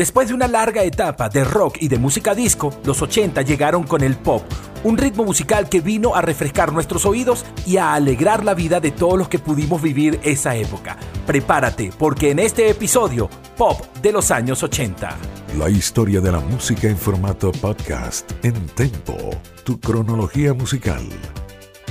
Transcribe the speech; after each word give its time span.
Después 0.00 0.28
de 0.28 0.34
una 0.34 0.48
larga 0.48 0.82
etapa 0.82 1.28
de 1.28 1.44
rock 1.44 1.76
y 1.78 1.88
de 1.88 1.98
música 1.98 2.34
disco, 2.34 2.72
los 2.84 3.02
80 3.02 3.42
llegaron 3.42 3.84
con 3.84 4.02
el 4.02 4.16
pop, 4.16 4.42
un 4.82 4.96
ritmo 4.96 5.24
musical 5.24 5.68
que 5.68 5.82
vino 5.82 6.14
a 6.14 6.22
refrescar 6.22 6.72
nuestros 6.72 7.04
oídos 7.04 7.44
y 7.66 7.76
a 7.76 7.92
alegrar 7.92 8.42
la 8.42 8.54
vida 8.54 8.80
de 8.80 8.92
todos 8.92 9.18
los 9.18 9.28
que 9.28 9.38
pudimos 9.38 9.82
vivir 9.82 10.18
esa 10.22 10.56
época. 10.56 10.96
Prepárate, 11.26 11.92
porque 11.98 12.30
en 12.30 12.38
este 12.38 12.70
episodio, 12.70 13.28
Pop 13.58 13.78
de 14.00 14.12
los 14.12 14.30
años 14.30 14.62
80. 14.62 15.18
La 15.58 15.68
historia 15.68 16.22
de 16.22 16.32
la 16.32 16.40
música 16.40 16.88
en 16.88 16.96
formato 16.96 17.52
podcast 17.52 18.32
en 18.42 18.54
Tempo, 18.68 19.18
tu 19.64 19.78
cronología 19.80 20.54
musical. 20.54 21.02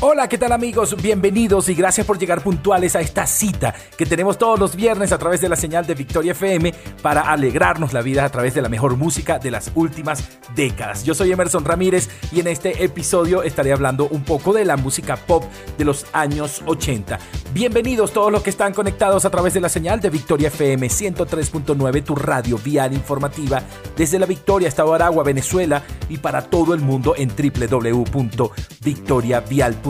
Hola, 0.02 0.30
¿qué 0.30 0.38
tal 0.38 0.54
amigos? 0.54 0.96
Bienvenidos 1.02 1.68
y 1.68 1.74
gracias 1.74 2.08
por 2.08 2.18
llegar 2.18 2.42
puntuales 2.42 2.96
a 2.96 3.02
esta 3.02 3.28
cita 3.28 3.76
que 3.98 4.06
tenemos 4.06 4.38
todos 4.38 4.58
los 4.58 4.74
viernes 4.74 5.12
a 5.12 5.18
través 5.18 5.42
de 5.42 5.50
la 5.50 5.58
señal 5.58 5.86
de 5.86 5.94
Victoria 5.94 6.32
FM 6.32 6.74
para 7.02 7.24
alegrarnos 7.24 7.92
la 7.92 8.02
vida 8.02 8.24
a 8.24 8.30
través 8.30 8.54
de 8.54 8.62
la 8.62 8.70
mejor 8.70 8.96
música 8.96 9.40
de 9.40 9.52
las 9.52 9.74
últimas 9.76 10.24
décadas. 10.56 11.04
Yo 11.04 11.14
soy 11.14 11.34
Emerson 11.34 11.66
Ramírez 11.66 12.08
y 12.32 12.40
en 12.40 12.48
este 12.48 12.82
episodio 12.82 13.44
estaré 13.44 13.74
hablando 13.74 14.08
un 14.08 14.24
poco 14.24 14.54
de 14.54 14.64
la 14.64 14.78
música 14.78 15.18
pop 15.18 15.44
de 15.78 15.84
los 15.84 16.06
años 16.14 16.64
80. 16.66 17.20
Bienvenidos 17.54 18.14
todos 18.14 18.32
los 18.32 18.42
que 18.42 18.52
están 18.52 18.74
conectados 18.74 19.26
a 19.26 19.30
través 19.30 19.54
de 19.54 19.60
la 19.60 19.68
señal 19.68 20.00
de 20.00 20.10
Victoria 20.10 20.48
FM 20.48 20.88
103.9, 20.88 22.04
tu 22.06 22.16
radio 22.16 22.58
vial 22.58 22.94
informativa 22.94 23.62
desde 23.98 24.18
la 24.18 24.26
Victoria 24.26 24.70
hasta 24.70 24.84
Aragua, 24.84 25.26
Venezuela 25.26 25.84
y 26.08 26.20
para 26.20 26.44
todo 26.44 26.74
el 26.74 26.80
mundo 26.80 27.16
en 27.18 27.28
www.victoriavial.com 27.28 29.89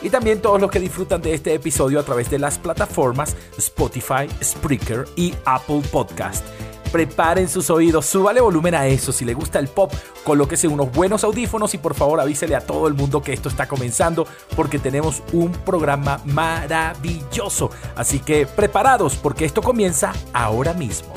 y 0.00 0.10
también 0.10 0.40
todos 0.40 0.60
los 0.60 0.70
que 0.70 0.80
disfrutan 0.80 1.20
de 1.20 1.34
este 1.34 1.54
episodio 1.54 2.00
a 2.00 2.02
través 2.02 2.30
de 2.30 2.38
las 2.38 2.58
plataformas 2.58 3.36
Spotify, 3.56 4.28
Spreaker 4.42 5.06
y 5.16 5.34
Apple 5.44 5.82
Podcast. 5.90 6.44
Preparen 6.92 7.48
sus 7.48 7.68
oídos, 7.68 8.06
súbale 8.06 8.40
volumen 8.40 8.74
a 8.74 8.86
eso. 8.86 9.12
Si 9.12 9.24
le 9.24 9.34
gusta 9.34 9.58
el 9.58 9.68
pop, 9.68 9.92
colóquese 10.24 10.68
unos 10.68 10.90
buenos 10.90 11.22
audífonos 11.22 11.74
y 11.74 11.78
por 11.78 11.94
favor 11.94 12.18
avísele 12.20 12.56
a 12.56 12.60
todo 12.60 12.88
el 12.88 12.94
mundo 12.94 13.20
que 13.20 13.34
esto 13.34 13.50
está 13.50 13.68
comenzando 13.68 14.26
porque 14.56 14.78
tenemos 14.78 15.22
un 15.32 15.52
programa 15.52 16.20
maravilloso. 16.24 17.70
Así 17.94 18.20
que 18.20 18.46
preparados 18.46 19.16
porque 19.16 19.44
esto 19.44 19.60
comienza 19.60 20.14
ahora 20.32 20.72
mismo. 20.72 21.12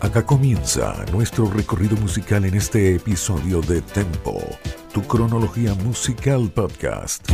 Acá 0.00 0.26
comienza 0.26 1.04
nuestro 1.10 1.50
recorrido 1.50 1.96
musical 1.96 2.44
en 2.44 2.54
este 2.54 2.94
episodio 2.94 3.62
de 3.62 3.80
Tempo 3.80 4.38
tu 4.92 5.02
cronología 5.02 5.74
musical 5.74 6.50
podcast. 6.50 7.26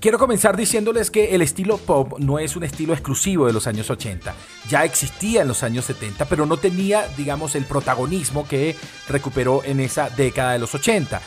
Quiero 0.00 0.18
comenzar 0.18 0.56
diciéndoles 0.56 1.10
que 1.10 1.34
el 1.34 1.42
estilo 1.42 1.76
pop 1.76 2.18
no 2.18 2.38
es 2.38 2.56
un 2.56 2.64
estilo 2.64 2.94
exclusivo 2.94 3.46
de 3.46 3.52
los 3.52 3.66
años 3.66 3.90
80. 3.90 4.34
Ya 4.68 4.84
existía 4.84 5.42
en 5.42 5.48
los 5.48 5.62
años 5.62 5.84
70, 5.84 6.24
pero 6.24 6.46
no 6.46 6.56
tenía, 6.56 7.06
digamos, 7.18 7.54
el 7.54 7.64
protagonismo 7.64 8.48
que 8.48 8.76
recuperó 9.08 9.62
en 9.64 9.80
esa 9.80 10.08
década 10.08 10.52
de 10.52 10.58
los 10.58 10.74
80. 10.74 11.20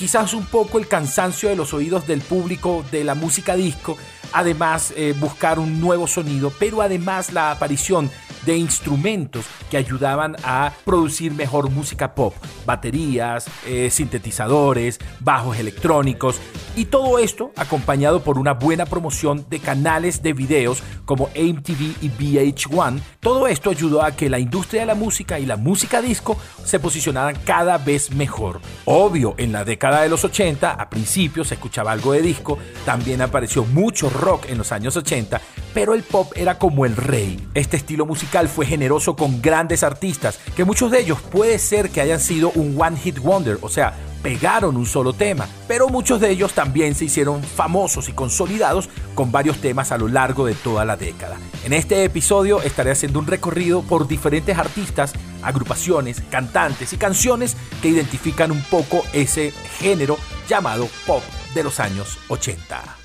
Quizás 0.00 0.32
un 0.32 0.46
poco 0.46 0.78
el 0.78 0.88
cansancio 0.88 1.50
de 1.50 1.56
los 1.56 1.74
oídos 1.74 2.06
del 2.06 2.22
público 2.22 2.82
de 2.90 3.04
la 3.04 3.14
música 3.14 3.54
disco, 3.54 3.98
además 4.32 4.94
eh, 4.96 5.14
buscar 5.20 5.58
un 5.58 5.78
nuevo 5.78 6.06
sonido, 6.06 6.50
pero 6.58 6.80
además 6.80 7.34
la 7.34 7.50
aparición 7.50 8.10
de 8.46 8.56
instrumentos 8.56 9.46
que 9.70 9.76
ayudaban 9.76 10.36
a 10.44 10.72
producir 10.84 11.32
mejor 11.32 11.70
música 11.70 12.14
pop, 12.14 12.34
baterías, 12.66 13.46
eh, 13.66 13.90
sintetizadores, 13.90 14.98
bajos 15.20 15.58
electrónicos 15.58 16.40
y 16.76 16.86
todo 16.86 17.18
esto 17.18 17.52
acompañado 17.56 18.22
por 18.22 18.38
una 18.38 18.54
buena 18.54 18.86
promoción 18.86 19.44
de 19.50 19.58
canales 19.58 20.22
de 20.22 20.32
videos 20.32 20.82
como 21.04 21.28
MTV 21.34 21.96
y 22.00 22.10
VH1. 22.10 23.00
Todo 23.20 23.48
esto 23.48 23.70
ayudó 23.70 24.02
a 24.02 24.12
que 24.12 24.30
la 24.30 24.38
industria 24.38 24.82
de 24.82 24.86
la 24.86 24.94
música 24.94 25.38
y 25.38 25.46
la 25.46 25.56
música 25.56 26.00
disco 26.00 26.36
se 26.64 26.78
posicionaran 26.78 27.36
cada 27.44 27.78
vez 27.78 28.12
mejor. 28.12 28.60
Obvio, 28.84 29.34
en 29.36 29.52
la 29.52 29.64
década 29.64 30.02
de 30.02 30.08
los 30.08 30.24
80, 30.24 30.70
a 30.70 30.90
principios 30.90 31.48
se 31.48 31.54
escuchaba 31.54 31.92
algo 31.92 32.12
de 32.12 32.22
disco, 32.22 32.58
también 32.84 33.20
apareció 33.20 33.64
mucho 33.64 34.08
rock 34.08 34.46
en 34.48 34.58
los 34.58 34.72
años 34.72 34.96
80, 34.96 35.40
pero 35.74 35.94
el 35.94 36.02
pop 36.02 36.32
era 36.36 36.58
como 36.58 36.86
el 36.86 36.96
rey. 36.96 37.44
Este 37.54 37.76
estilo 37.76 38.06
musical 38.06 38.29
fue 38.48 38.66
generoso 38.66 39.16
con 39.16 39.42
grandes 39.42 39.82
artistas, 39.82 40.38
que 40.56 40.64
muchos 40.64 40.90
de 40.90 41.00
ellos 41.00 41.20
puede 41.20 41.58
ser 41.58 41.90
que 41.90 42.00
hayan 42.00 42.20
sido 42.20 42.50
un 42.54 42.80
one 42.80 42.96
hit 42.96 43.18
wonder, 43.18 43.58
o 43.60 43.68
sea, 43.68 43.94
pegaron 44.22 44.76
un 44.76 44.86
solo 44.86 45.12
tema, 45.12 45.48
pero 45.66 45.88
muchos 45.88 46.20
de 46.20 46.30
ellos 46.30 46.52
también 46.52 46.94
se 46.94 47.06
hicieron 47.06 47.42
famosos 47.42 48.08
y 48.08 48.12
consolidados 48.12 48.88
con 49.14 49.32
varios 49.32 49.60
temas 49.60 49.92
a 49.92 49.98
lo 49.98 50.08
largo 50.08 50.46
de 50.46 50.54
toda 50.54 50.84
la 50.84 50.96
década. 50.96 51.38
En 51.64 51.72
este 51.72 52.04
episodio 52.04 52.62
estaré 52.62 52.90
haciendo 52.90 53.18
un 53.18 53.26
recorrido 53.26 53.82
por 53.82 54.06
diferentes 54.06 54.56
artistas, 54.56 55.12
agrupaciones, 55.42 56.22
cantantes 56.30 56.92
y 56.92 56.96
canciones 56.96 57.56
que 57.82 57.88
identifican 57.88 58.50
un 58.50 58.62
poco 58.62 59.02
ese 59.12 59.52
género 59.78 60.18
llamado 60.48 60.88
pop 61.06 61.22
de 61.54 61.64
los 61.64 61.80
años 61.80 62.18
80. 62.28 62.99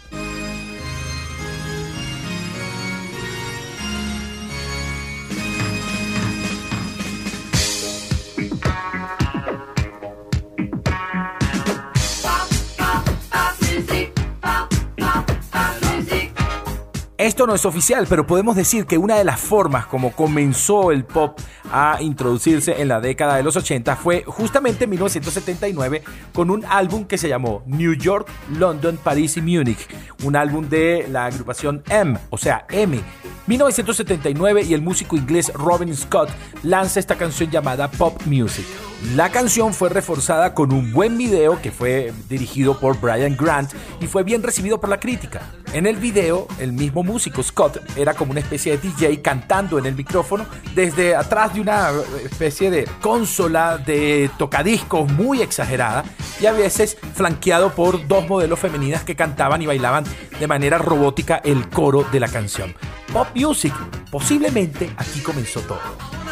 Esto 17.18 17.48
no 17.48 17.56
es 17.56 17.66
oficial, 17.66 18.08
pero 18.09 18.28
podemos 18.28 18.58
decir 18.58 18.86
que 18.86 18.98
una 18.98 19.16
de 19.16 19.24
las 19.24 19.40
formas 19.40 19.86
como 19.86 20.12
comenzó 20.12 20.92
el 20.92 21.06
pop 21.06 21.40
a 21.72 22.00
introducirse 22.02 22.81
en 22.81 22.90
la 22.90 23.00
década 23.00 23.38
de 23.38 23.44
los 23.44 23.56
80 23.56 23.96
fue 23.96 24.26
justamente 24.28 24.84
en 24.84 24.90
1979 24.90 26.04
con 26.34 26.50
un 26.50 26.66
álbum 26.66 27.06
que 27.06 27.18
se 27.18 27.30
llamó 27.30 27.64
New 27.68 27.94
York, 27.94 28.28
London, 28.58 28.98
París 29.02 29.38
y 29.38 29.42
Múnich, 29.42 29.88
un 30.25 30.36
álbum 30.36 30.68
de 30.68 31.08
la 31.09 31.28
agrupación 31.28 31.84
M, 31.88 32.20
o 32.31 32.38
sea, 32.38 32.66
M. 32.70 33.00
1979 33.48 34.64
y 34.64 34.74
el 34.74 34.81
músico 34.81 35.16
inglés 35.16 35.54
Robin 35.54 35.96
Scott 35.96 36.30
lanza 36.64 37.00
esta 37.00 37.16
canción 37.16 37.50
llamada 37.50 37.90
Pop 37.90 38.24
Music. 38.25 38.66
La 39.16 39.30
canción 39.30 39.74
fue 39.74 39.88
reforzada 39.88 40.54
con 40.54 40.74
un 40.74 40.92
buen 40.92 41.18
video 41.18 41.62
que 41.62 41.72
fue 41.72 42.12
dirigido 42.28 42.78
por 42.78 43.00
Brian 43.00 43.38
Grant 43.38 43.72
y 44.02 44.08
fue 44.08 44.24
bien 44.24 44.44
recibido 44.44 44.81
por 44.81 44.90
la 44.90 45.00
crítica. 45.00 45.42
En 45.74 45.86
el 45.86 45.98
video, 45.98 46.48
el 46.59 46.72
mismo 46.72 47.03
músico 47.03 47.44
Scott 47.44 47.80
era 47.98 48.14
como 48.14 48.31
una 48.31 48.40
especie 48.40 48.78
de 48.78 48.90
DJ 48.90 49.22
cantando 49.22 49.78
en 49.78 49.86
el 49.86 49.96
micrófono 49.96 50.46
desde 50.74 51.16
atrás 51.16 51.53
de 51.53 51.62
una 51.62 51.92
especie 52.24 52.72
de 52.72 52.88
consola 53.02 53.78
de 53.78 54.30
tocadiscos 54.38 55.12
muy 55.12 55.42
exagerada 55.42 56.06
y 56.40 56.46
a 56.46 56.54
veces 56.54 56.98
flanqueado 57.14 57.74
por 57.74 58.08
dos 58.08 58.28
modelos 58.28 58.59
femeninas 58.59 59.04
que 59.04 59.16
cantaban 59.16 59.62
y 59.62 59.66
bailaban 59.66 60.06
de 60.40 60.48
manera 60.48 60.78
robótica 60.78 61.42
el 61.44 61.70
coro 61.70 62.06
de 62.12 62.20
la 62.20 62.28
canción. 62.28 62.74
Pop 63.12 63.28
Music, 63.36 63.74
posiblemente 64.09 64.90
aquí 64.98 65.20
comenzó 65.22 65.62
todo. 65.62 66.25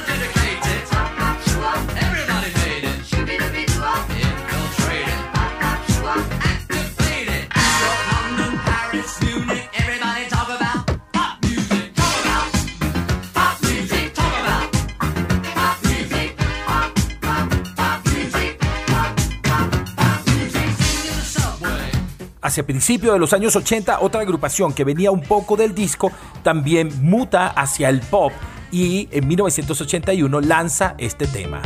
Hacia 22.44 22.66
principios 22.66 23.14
de 23.14 23.20
los 23.20 23.32
años 23.32 23.56
80, 23.56 24.02
otra 24.02 24.22
agrupación 24.22 24.74
que 24.74 24.84
venía 24.84 25.12
un 25.12 25.22
poco 25.22 25.56
del 25.56 25.74
disco 25.74 26.12
también 26.44 26.92
muta 27.02 27.48
hacia 27.48 27.88
el 27.88 28.02
pop 28.02 28.34
y 28.70 29.08
en 29.12 29.28
1981 29.30 30.42
lanza 30.42 30.96
este 30.98 31.26
tema. 31.26 31.62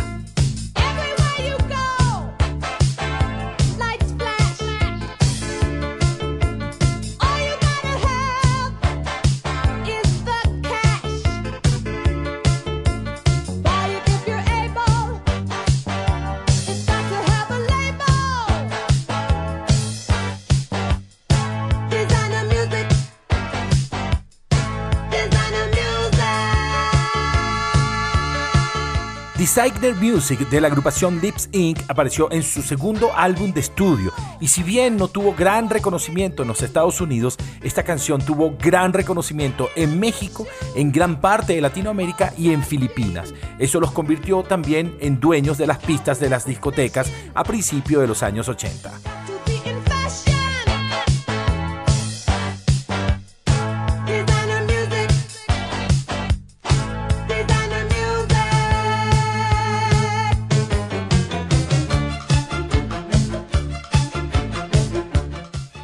Designer 29.58 29.96
Music 29.96 30.48
de 30.52 30.62
la 30.62 30.68
agrupación 30.68 31.20
Lips 31.20 31.50
Inc. 31.52 31.80
apareció 31.88 32.32
en 32.32 32.44
su 32.44 32.62
segundo 32.62 33.12
álbum 33.16 33.52
de 33.54 33.62
estudio 33.62 34.14
y 34.40 34.50
si 34.50 34.62
bien 34.62 34.98
no 34.98 35.08
tuvo 35.08 35.34
gran 35.34 35.68
reconocimiento 35.68 36.44
en 36.44 36.50
los 36.50 36.62
Estados 36.62 37.02
Unidos, 37.02 37.38
esta 37.64 37.82
canción 37.82 38.22
tuvo 38.22 38.56
gran 38.62 38.94
reconocimiento 38.94 39.70
en 39.76 40.00
México, 40.00 40.46
en 40.76 40.92
gran 40.92 41.20
parte 41.22 41.54
de 41.54 41.62
Latinoamérica 41.62 42.36
y 42.38 42.52
en 42.52 42.62
Filipinas. 42.62 43.34
Eso 43.58 43.80
los 43.80 43.90
convirtió 43.94 44.44
también 44.44 44.96
en 45.00 45.20
dueños 45.20 45.58
de 45.58 45.66
las 45.66 45.80
pistas 45.80 46.20
de 46.20 46.30
las 46.30 46.46
discotecas 46.46 47.12
a 47.34 47.44
principios 47.44 48.02
de 48.02 48.08
los 48.08 48.22
años 48.22 48.50
80. 48.50 49.17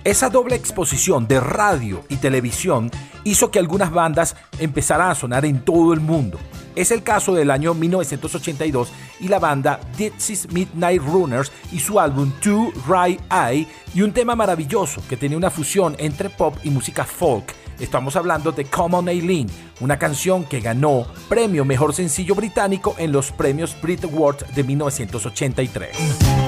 Esa 0.03 0.29
doble 0.29 0.57
exposición 0.57 1.29
de 1.29 1.39
radio 1.39 2.03
y 2.09 2.17
televisión 2.17 2.91
hizo 3.23 3.51
que 3.51 3.59
algunas 3.59 3.89
bandas 3.89 4.35
empezaran 4.59 5.09
a 5.09 5.15
sonar 5.15 5.45
en 5.45 5.63
todo 5.63 5.93
el 5.93 6.01
mundo. 6.01 6.37
Es 6.75 6.91
el 6.91 7.03
caso 7.03 7.33
del 7.33 7.49
año 7.49 7.73
1982 7.73 8.91
y 9.21 9.29
la 9.29 9.39
banda 9.39 9.79
Dixie's 9.97 10.51
Midnight 10.51 11.01
Runners 11.01 11.53
y 11.71 11.79
su 11.79 12.01
álbum 12.01 12.33
Two 12.41 12.73
Right 12.85 13.21
Eye 13.31 13.65
y 13.95 14.01
un 14.01 14.11
tema 14.11 14.35
maravilloso 14.35 15.01
que 15.07 15.15
tenía 15.15 15.37
una 15.37 15.49
fusión 15.49 15.95
entre 15.97 16.29
pop 16.29 16.57
y 16.65 16.69
música 16.69 17.05
folk. 17.05 17.53
Estamos 17.79 18.17
hablando 18.17 18.51
de 18.51 18.65
Common 18.65 19.07
Aileen, 19.07 19.47
una 19.79 19.97
canción 19.97 20.43
que 20.43 20.59
ganó 20.59 21.07
premio 21.29 21.63
Mejor 21.63 21.93
Sencillo 21.93 22.35
Británico 22.35 22.93
en 22.97 23.13
los 23.13 23.31
premios 23.31 23.73
Brit 23.81 24.03
Awards 24.03 24.53
de 24.53 24.63
1983. 24.65 26.42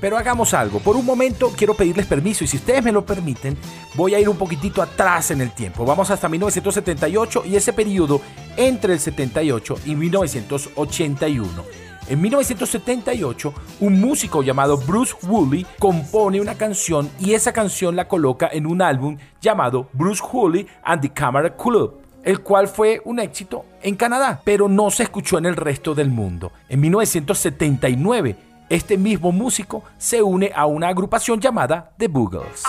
Pero 0.00 0.16
hagamos 0.16 0.54
algo. 0.54 0.78
Por 0.78 0.96
un 0.96 1.04
momento 1.04 1.52
quiero 1.56 1.74
pedirles 1.74 2.06
permiso 2.06 2.44
y 2.44 2.46
si 2.46 2.56
ustedes 2.56 2.84
me 2.84 2.92
lo 2.92 3.04
permiten, 3.04 3.56
voy 3.94 4.14
a 4.14 4.20
ir 4.20 4.28
un 4.28 4.36
poquitito 4.36 4.80
atrás 4.82 5.30
en 5.30 5.40
el 5.40 5.52
tiempo. 5.52 5.84
Vamos 5.84 6.10
hasta 6.10 6.28
1978 6.28 7.44
y 7.46 7.56
ese 7.56 7.72
periodo 7.72 8.20
entre 8.56 8.92
el 8.92 9.00
78 9.00 9.76
y 9.86 9.94
1981. 9.94 11.88
En 12.08 12.22
1978, 12.22 13.54
un 13.80 14.00
músico 14.00 14.42
llamado 14.42 14.78
Bruce 14.78 15.14
Woolley 15.26 15.66
compone 15.78 16.40
una 16.40 16.54
canción 16.54 17.10
y 17.20 17.34
esa 17.34 17.52
canción 17.52 17.96
la 17.96 18.08
coloca 18.08 18.48
en 18.50 18.66
un 18.66 18.80
álbum 18.80 19.18
llamado 19.42 19.90
Bruce 19.92 20.22
Woolley 20.32 20.66
and 20.84 21.02
the 21.02 21.10
Camera 21.10 21.54
Club 21.54 22.08
el 22.24 22.40
cual 22.40 22.68
fue 22.68 23.00
un 23.04 23.20
éxito 23.20 23.64
en 23.82 23.96
Canadá, 23.96 24.42
pero 24.44 24.68
no 24.68 24.90
se 24.90 25.04
escuchó 25.04 25.38
en 25.38 25.46
el 25.46 25.56
resto 25.56 25.94
del 25.94 26.10
mundo. 26.10 26.52
En 26.68 26.80
1979, 26.80 28.36
este 28.68 28.98
mismo 28.98 29.32
músico 29.32 29.82
se 29.96 30.22
une 30.22 30.52
a 30.54 30.66
una 30.66 30.88
agrupación 30.88 31.40
llamada 31.40 31.92
The 31.96 32.08
Boogles. 32.08 32.64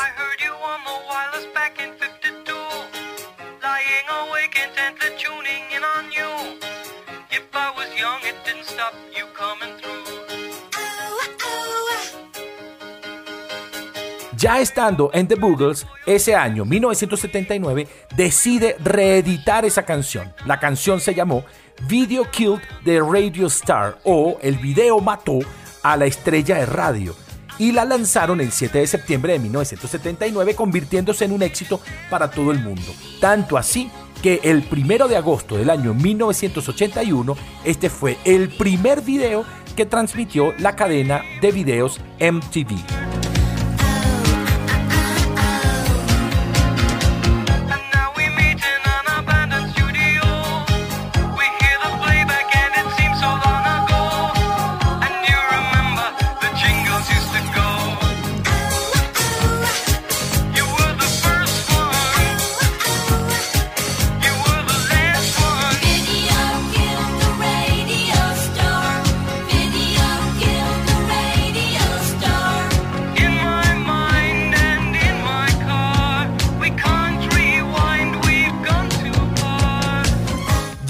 Ya 14.38 14.62
estando 14.62 15.12
en 15.14 15.28
The 15.28 15.36
Boogles, 15.36 15.86
ese 16.06 16.34
año 16.34 16.64
1979, 16.64 17.90
decide 18.16 18.78
reeditar 18.80 19.66
esa 19.66 19.84
canción. 19.84 20.34
La 20.46 20.62
canción 20.62 21.02
se 21.02 21.14
llamó 21.14 21.44
Video 21.90 22.24
Killed 22.32 22.62
the 22.86 23.02
Radio 23.02 23.48
Star 23.48 23.98
o 24.06 24.38
El 24.42 24.56
video 24.56 25.02
mató 25.02 25.40
a 25.84 25.98
la 25.98 26.06
estrella 26.06 26.58
de 26.58 26.66
radio 26.66 27.16
y 27.58 27.74
la 27.74 27.86
lanzaron 27.86 28.42
el 28.42 28.52
7 28.52 28.80
de 28.80 28.88
septiembre 28.88 29.34
de 29.34 29.40
1979 29.40 30.56
convirtiéndose 30.56 31.26
en 31.26 31.34
un 31.34 31.44
éxito 31.44 31.82
para 32.10 32.32
todo 32.32 32.52
el 32.52 32.60
mundo. 32.60 32.94
Tanto 33.20 33.58
así 33.58 33.92
que 34.22 34.40
el 34.44 34.66
1 34.72 35.08
de 35.08 35.18
agosto 35.18 35.58
del 35.58 35.70
año 35.70 35.94
1981 35.94 37.36
este 37.64 37.90
fue 37.90 38.18
el 38.26 38.50
primer 38.50 39.02
video 39.02 39.46
que 39.76 39.86
transmitió 39.86 40.54
la 40.58 40.76
cadena 40.76 41.22
de 41.42 41.52
videos 41.52 42.00
MTV. 42.20 43.19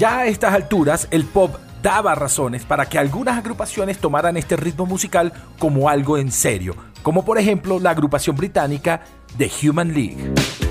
Ya 0.00 0.20
a 0.20 0.26
estas 0.28 0.54
alturas, 0.54 1.08
el 1.10 1.26
pop 1.26 1.56
daba 1.82 2.14
razones 2.14 2.64
para 2.64 2.86
que 2.86 2.98
algunas 2.98 3.36
agrupaciones 3.36 3.98
tomaran 3.98 4.38
este 4.38 4.56
ritmo 4.56 4.86
musical 4.86 5.30
como 5.58 5.90
algo 5.90 6.16
en 6.16 6.32
serio, 6.32 6.74
como 7.02 7.22
por 7.22 7.36
ejemplo 7.36 7.78
la 7.78 7.90
agrupación 7.90 8.34
británica 8.34 9.02
The 9.36 9.50
Human 9.62 9.92
League. 9.92 10.69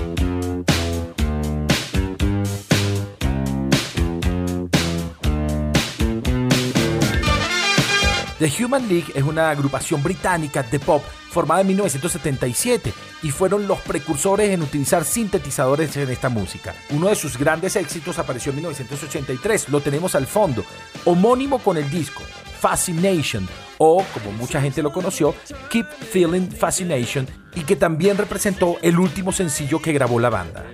The 8.40 8.64
Human 8.64 8.88
League 8.88 9.12
es 9.14 9.22
una 9.22 9.50
agrupación 9.50 10.02
británica 10.02 10.62
de 10.62 10.80
pop 10.80 11.02
formada 11.28 11.60
en 11.60 11.66
1977 11.66 12.90
y 13.22 13.30
fueron 13.30 13.68
los 13.68 13.80
precursores 13.80 14.48
en 14.48 14.62
utilizar 14.62 15.04
sintetizadores 15.04 15.94
en 15.98 16.08
esta 16.08 16.30
música. 16.30 16.74
Uno 16.88 17.08
de 17.08 17.16
sus 17.16 17.36
grandes 17.36 17.76
éxitos 17.76 18.18
apareció 18.18 18.48
en 18.50 18.56
1983, 18.56 19.68
lo 19.68 19.82
tenemos 19.82 20.14
al 20.14 20.26
fondo, 20.26 20.64
homónimo 21.04 21.58
con 21.58 21.76
el 21.76 21.90
disco, 21.90 22.22
Fascination, 22.58 23.46
o 23.76 24.02
como 24.14 24.32
mucha 24.32 24.58
gente 24.58 24.82
lo 24.82 24.90
conoció, 24.90 25.34
Keep 25.68 25.86
Feeling 26.10 26.48
Fascination, 26.48 27.28
y 27.54 27.64
que 27.64 27.76
también 27.76 28.16
representó 28.16 28.78
el 28.80 28.98
último 28.98 29.32
sencillo 29.32 29.82
que 29.82 29.92
grabó 29.92 30.18
la 30.18 30.30
banda. 30.30 30.64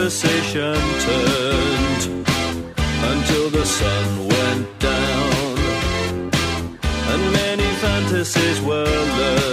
Conversation 0.00 0.74
turned 1.00 2.26
until 3.12 3.50
the 3.50 3.66
sun 3.66 4.28
went 4.28 4.78
down. 4.78 5.58
And 7.10 7.32
many 7.34 7.68
fantasies 7.82 8.62
were 8.62 8.86
learned 8.86 9.49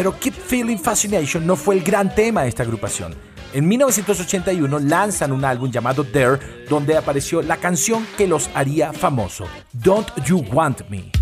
Pero 0.00 0.18
Keep 0.18 0.32
Feeling 0.32 0.78
Fascination 0.78 1.46
no 1.46 1.56
fue 1.56 1.74
el 1.74 1.82
gran 1.82 2.14
tema 2.14 2.40
de 2.40 2.48
esta 2.48 2.62
agrupación. 2.62 3.14
En 3.52 3.68
1981 3.68 4.78
lanzan 4.78 5.30
un 5.30 5.44
álbum 5.44 5.70
llamado 5.70 6.04
There, 6.04 6.38
donde 6.70 6.96
apareció 6.96 7.42
la 7.42 7.58
canción 7.58 8.06
que 8.16 8.26
los 8.26 8.48
haría 8.54 8.94
famoso, 8.94 9.44
Don't 9.74 10.08
You 10.24 10.42
Want 10.54 10.88
Me. 10.88 11.19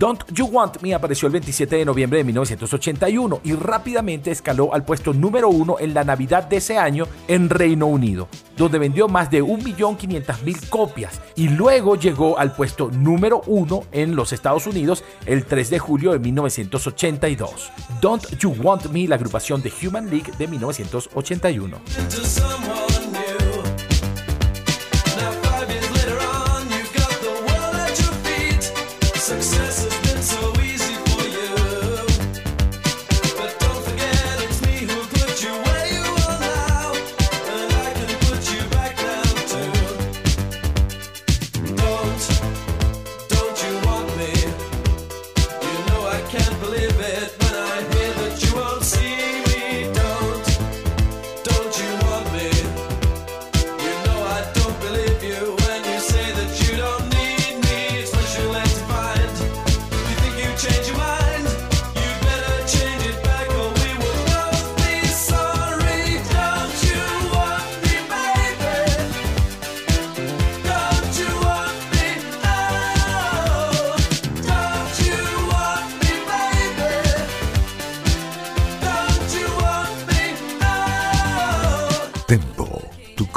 Don't 0.00 0.22
You 0.32 0.46
Want 0.46 0.80
Me 0.80 0.94
apareció 0.94 1.26
el 1.26 1.32
27 1.32 1.76
de 1.76 1.84
noviembre 1.84 2.20
de 2.20 2.24
1981 2.24 3.42
y 3.44 3.52
rápidamente 3.52 4.30
escaló 4.30 4.72
al 4.72 4.82
puesto 4.82 5.12
número 5.12 5.50
uno 5.50 5.76
en 5.78 5.92
la 5.92 6.04
Navidad 6.04 6.44
de 6.44 6.56
ese 6.56 6.78
año 6.78 7.04
en 7.28 7.50
Reino 7.50 7.84
Unido, 7.84 8.26
donde 8.56 8.78
vendió 8.78 9.08
más 9.08 9.30
de 9.30 9.44
1.500.000 9.44 10.70
copias 10.70 11.20
y 11.36 11.50
luego 11.50 11.96
llegó 11.96 12.38
al 12.38 12.54
puesto 12.54 12.90
número 12.90 13.42
uno 13.46 13.84
en 13.92 14.16
los 14.16 14.32
Estados 14.32 14.66
Unidos 14.66 15.04
el 15.26 15.44
3 15.44 15.68
de 15.68 15.78
julio 15.78 16.12
de 16.12 16.18
1982. 16.18 17.70
Don't 18.00 18.26
You 18.38 18.54
Want 18.58 18.86
Me, 18.86 19.06
la 19.06 19.16
agrupación 19.16 19.60
de 19.60 19.70
Human 19.82 20.08
League 20.08 20.32
de 20.38 20.48
1981. 20.48 22.99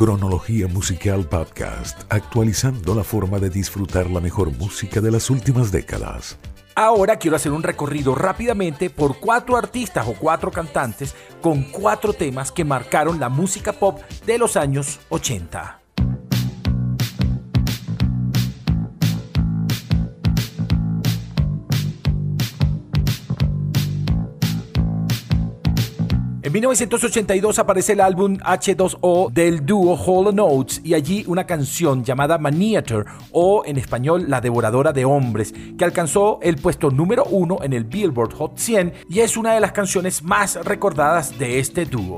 Cronología 0.03 0.67
musical 0.67 1.29
podcast, 1.29 2.01
actualizando 2.09 2.93
la 2.93 3.05
forma 3.05 3.39
de 3.39 3.49
disfrutar 3.49 4.09
la 4.09 4.19
mejor 4.19 4.51
música 4.51 4.99
de 4.99 5.09
las 5.09 5.29
últimas 5.29 5.71
décadas. 5.71 6.37
Ahora 6.75 7.15
quiero 7.15 7.37
hacer 7.37 7.53
un 7.53 7.63
recorrido 7.63 8.13
rápidamente 8.13 8.89
por 8.89 9.21
cuatro 9.21 9.55
artistas 9.55 10.05
o 10.05 10.13
cuatro 10.13 10.51
cantantes 10.51 11.15
con 11.41 11.63
cuatro 11.63 12.11
temas 12.11 12.51
que 12.51 12.65
marcaron 12.65 13.17
la 13.17 13.29
música 13.29 13.71
pop 13.71 14.01
de 14.25 14.37
los 14.37 14.57
años 14.57 14.99
80. 15.07 15.82
En 26.43 26.51
1982 26.51 27.57
aparece 27.57 27.93
el 27.93 28.01
álbum 28.01 28.35
H2O 28.39 29.31
del 29.31 29.65
dúo 29.65 29.95
Hall 29.95 30.35
Notes 30.35 30.81
y 30.83 30.93
allí 30.93 31.23
una 31.25 31.45
canción 31.45 32.03
llamada 32.03 32.37
Maniator 32.37 33.05
o 33.31 33.63
en 33.65 33.77
español 33.77 34.25
La 34.27 34.41
Devoradora 34.41 34.91
de 34.91 35.05
Hombres 35.05 35.53
que 35.77 35.85
alcanzó 35.85 36.39
el 36.41 36.57
puesto 36.57 36.91
número 36.91 37.23
uno 37.23 37.59
en 37.63 37.71
el 37.71 37.85
Billboard 37.85 38.33
Hot 38.33 38.57
100 38.57 38.93
y 39.07 39.21
es 39.21 39.37
una 39.37 39.53
de 39.53 39.61
las 39.61 39.71
canciones 39.71 40.21
más 40.21 40.55
recordadas 40.65 41.39
de 41.39 41.59
este 41.59 41.85
dúo. 41.85 42.17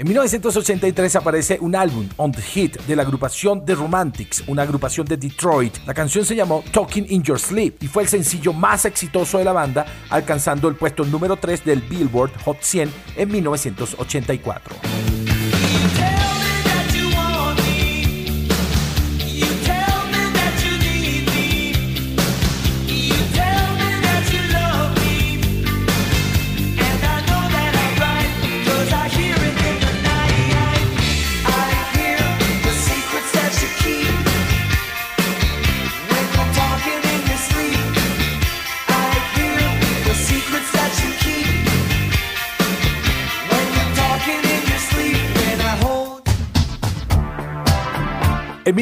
En 0.00 0.06
1983 0.06 1.16
aparece 1.16 1.58
un 1.60 1.76
álbum, 1.76 2.08
On 2.16 2.32
the 2.32 2.40
Hit, 2.40 2.80
de 2.86 2.96
la 2.96 3.02
agrupación 3.02 3.66
The 3.66 3.74
Romantics, 3.74 4.44
una 4.46 4.62
agrupación 4.62 5.06
de 5.06 5.18
Detroit. 5.18 5.76
La 5.84 5.92
canción 5.92 6.24
se 6.24 6.34
llamó 6.34 6.64
Talking 6.72 7.04
in 7.10 7.22
Your 7.22 7.38
Sleep 7.38 7.82
y 7.82 7.86
fue 7.86 8.04
el 8.04 8.08
sencillo 8.08 8.54
más 8.54 8.86
exitoso 8.86 9.36
de 9.36 9.44
la 9.44 9.52
banda, 9.52 9.84
alcanzando 10.08 10.68
el 10.68 10.76
puesto 10.76 11.04
número 11.04 11.36
3 11.36 11.66
del 11.66 11.82
Billboard 11.82 12.32
Hot 12.46 12.62
100 12.62 12.90
en 13.16 13.30
1984. 13.30 15.29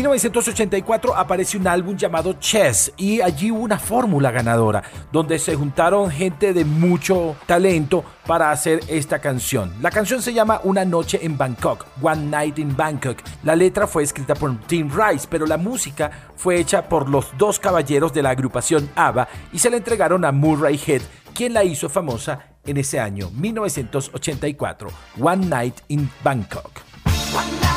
1984 0.08 1.14
aparece 1.14 1.58
un 1.58 1.66
álbum 1.66 1.94
llamado 1.94 2.32
Chess 2.34 2.92
y 2.96 3.20
allí 3.20 3.50
hubo 3.50 3.60
una 3.60 3.78
fórmula 3.78 4.30
ganadora 4.30 4.82
donde 5.12 5.38
se 5.38 5.54
juntaron 5.54 6.10
gente 6.10 6.54
de 6.54 6.64
mucho 6.64 7.36
talento 7.46 8.02
para 8.26 8.50
hacer 8.50 8.80
esta 8.88 9.18
canción. 9.18 9.74
La 9.82 9.90
canción 9.90 10.22
se 10.22 10.32
llama 10.32 10.62
Una 10.64 10.86
noche 10.86 11.18
en 11.22 11.36
Bangkok, 11.36 11.84
One 12.00 12.26
Night 12.26 12.58
in 12.58 12.74
Bangkok. 12.74 13.18
La 13.42 13.54
letra 13.54 13.86
fue 13.86 14.02
escrita 14.02 14.34
por 14.34 14.58
Tim 14.60 14.90
Rice, 14.90 15.26
pero 15.28 15.46
la 15.46 15.58
música 15.58 16.10
fue 16.36 16.58
hecha 16.58 16.88
por 16.88 17.10
los 17.10 17.36
dos 17.36 17.58
caballeros 17.58 18.14
de 18.14 18.22
la 18.22 18.30
agrupación 18.30 18.88
ABBA 18.96 19.28
y 19.52 19.58
se 19.58 19.68
la 19.68 19.76
entregaron 19.76 20.24
a 20.24 20.32
Murray 20.32 20.80
Head, 20.86 21.02
quien 21.34 21.52
la 21.52 21.64
hizo 21.64 21.90
famosa 21.90 22.56
en 22.64 22.78
ese 22.78 22.98
año 22.98 23.30
1984, 23.32 24.88
One 25.20 25.46
Night 25.46 25.80
in 25.88 26.10
Bangkok. 26.24 27.67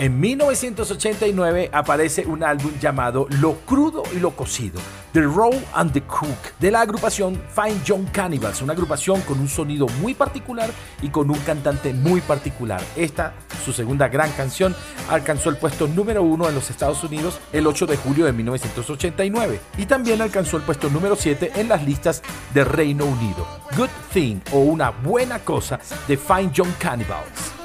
En 0.00 0.18
1989 0.18 1.68
aparece 1.74 2.24
un 2.24 2.42
álbum 2.42 2.72
llamado 2.80 3.26
Lo 3.38 3.56
crudo 3.66 4.02
y 4.14 4.18
lo 4.18 4.30
cocido, 4.30 4.80
The 5.12 5.20
Raw 5.20 5.52
and 5.74 5.92
the 5.92 6.00
Cook, 6.00 6.38
de 6.58 6.70
la 6.70 6.80
agrupación 6.80 7.38
Fine 7.54 7.82
John 7.86 8.06
Cannibals, 8.06 8.62
una 8.62 8.72
agrupación 8.72 9.20
con 9.20 9.38
un 9.38 9.46
sonido 9.46 9.86
muy 10.00 10.14
particular 10.14 10.70
y 11.02 11.10
con 11.10 11.30
un 11.30 11.38
cantante 11.40 11.92
muy 11.92 12.22
particular. 12.22 12.80
Esta, 12.96 13.34
su 13.62 13.74
segunda 13.74 14.08
gran 14.08 14.32
canción, 14.32 14.74
alcanzó 15.10 15.50
el 15.50 15.58
puesto 15.58 15.86
número 15.86 16.22
uno 16.22 16.48
en 16.48 16.54
los 16.54 16.70
Estados 16.70 17.04
Unidos 17.04 17.38
el 17.52 17.66
8 17.66 17.84
de 17.84 17.98
julio 17.98 18.24
de 18.24 18.32
1989 18.32 19.60
y 19.76 19.84
también 19.84 20.22
alcanzó 20.22 20.56
el 20.56 20.62
puesto 20.62 20.88
número 20.88 21.14
7 21.14 21.52
en 21.56 21.68
las 21.68 21.84
listas 21.84 22.22
de 22.54 22.64
Reino 22.64 23.04
Unido. 23.04 23.46
Good 23.76 23.90
Thing 24.14 24.36
o 24.52 24.60
Una 24.60 24.92
Buena 24.92 25.40
Cosa 25.40 25.78
de 26.08 26.16
Fine 26.16 26.52
John 26.56 26.74
Cannibals. 26.78 27.59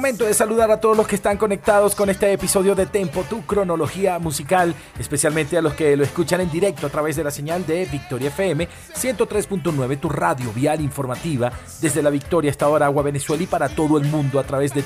Momento 0.00 0.24
de 0.24 0.32
saludar 0.32 0.70
a 0.70 0.80
todos 0.80 0.96
los 0.96 1.06
que 1.06 1.14
están 1.14 1.36
conectados 1.36 1.94
con 1.94 2.08
este 2.08 2.32
episodio 2.32 2.74
de 2.74 2.86
Tempo, 2.86 3.22
tu 3.28 3.44
cronología 3.44 4.18
musical, 4.18 4.74
especialmente 4.98 5.58
a 5.58 5.60
los 5.60 5.74
que 5.74 5.94
lo 5.94 6.04
escuchan 6.04 6.40
en 6.40 6.50
directo 6.50 6.86
a 6.86 6.90
través 6.90 7.16
de 7.16 7.24
la 7.24 7.30
señal 7.30 7.66
de 7.66 7.84
Victoria 7.84 8.28
FM 8.28 8.66
103.9, 8.94 10.00
tu 10.00 10.08
radio 10.08 10.54
vial 10.54 10.80
informativa 10.80 11.52
desde 11.82 12.00
la 12.00 12.08
Victoria 12.08 12.50
hasta 12.50 12.64
Aragua, 12.64 13.02
Venezuela 13.02 13.42
y 13.42 13.46
para 13.46 13.68
todo 13.68 13.98
el 13.98 14.06
mundo 14.06 14.40
a 14.40 14.44
través 14.44 14.72
de 14.72 14.82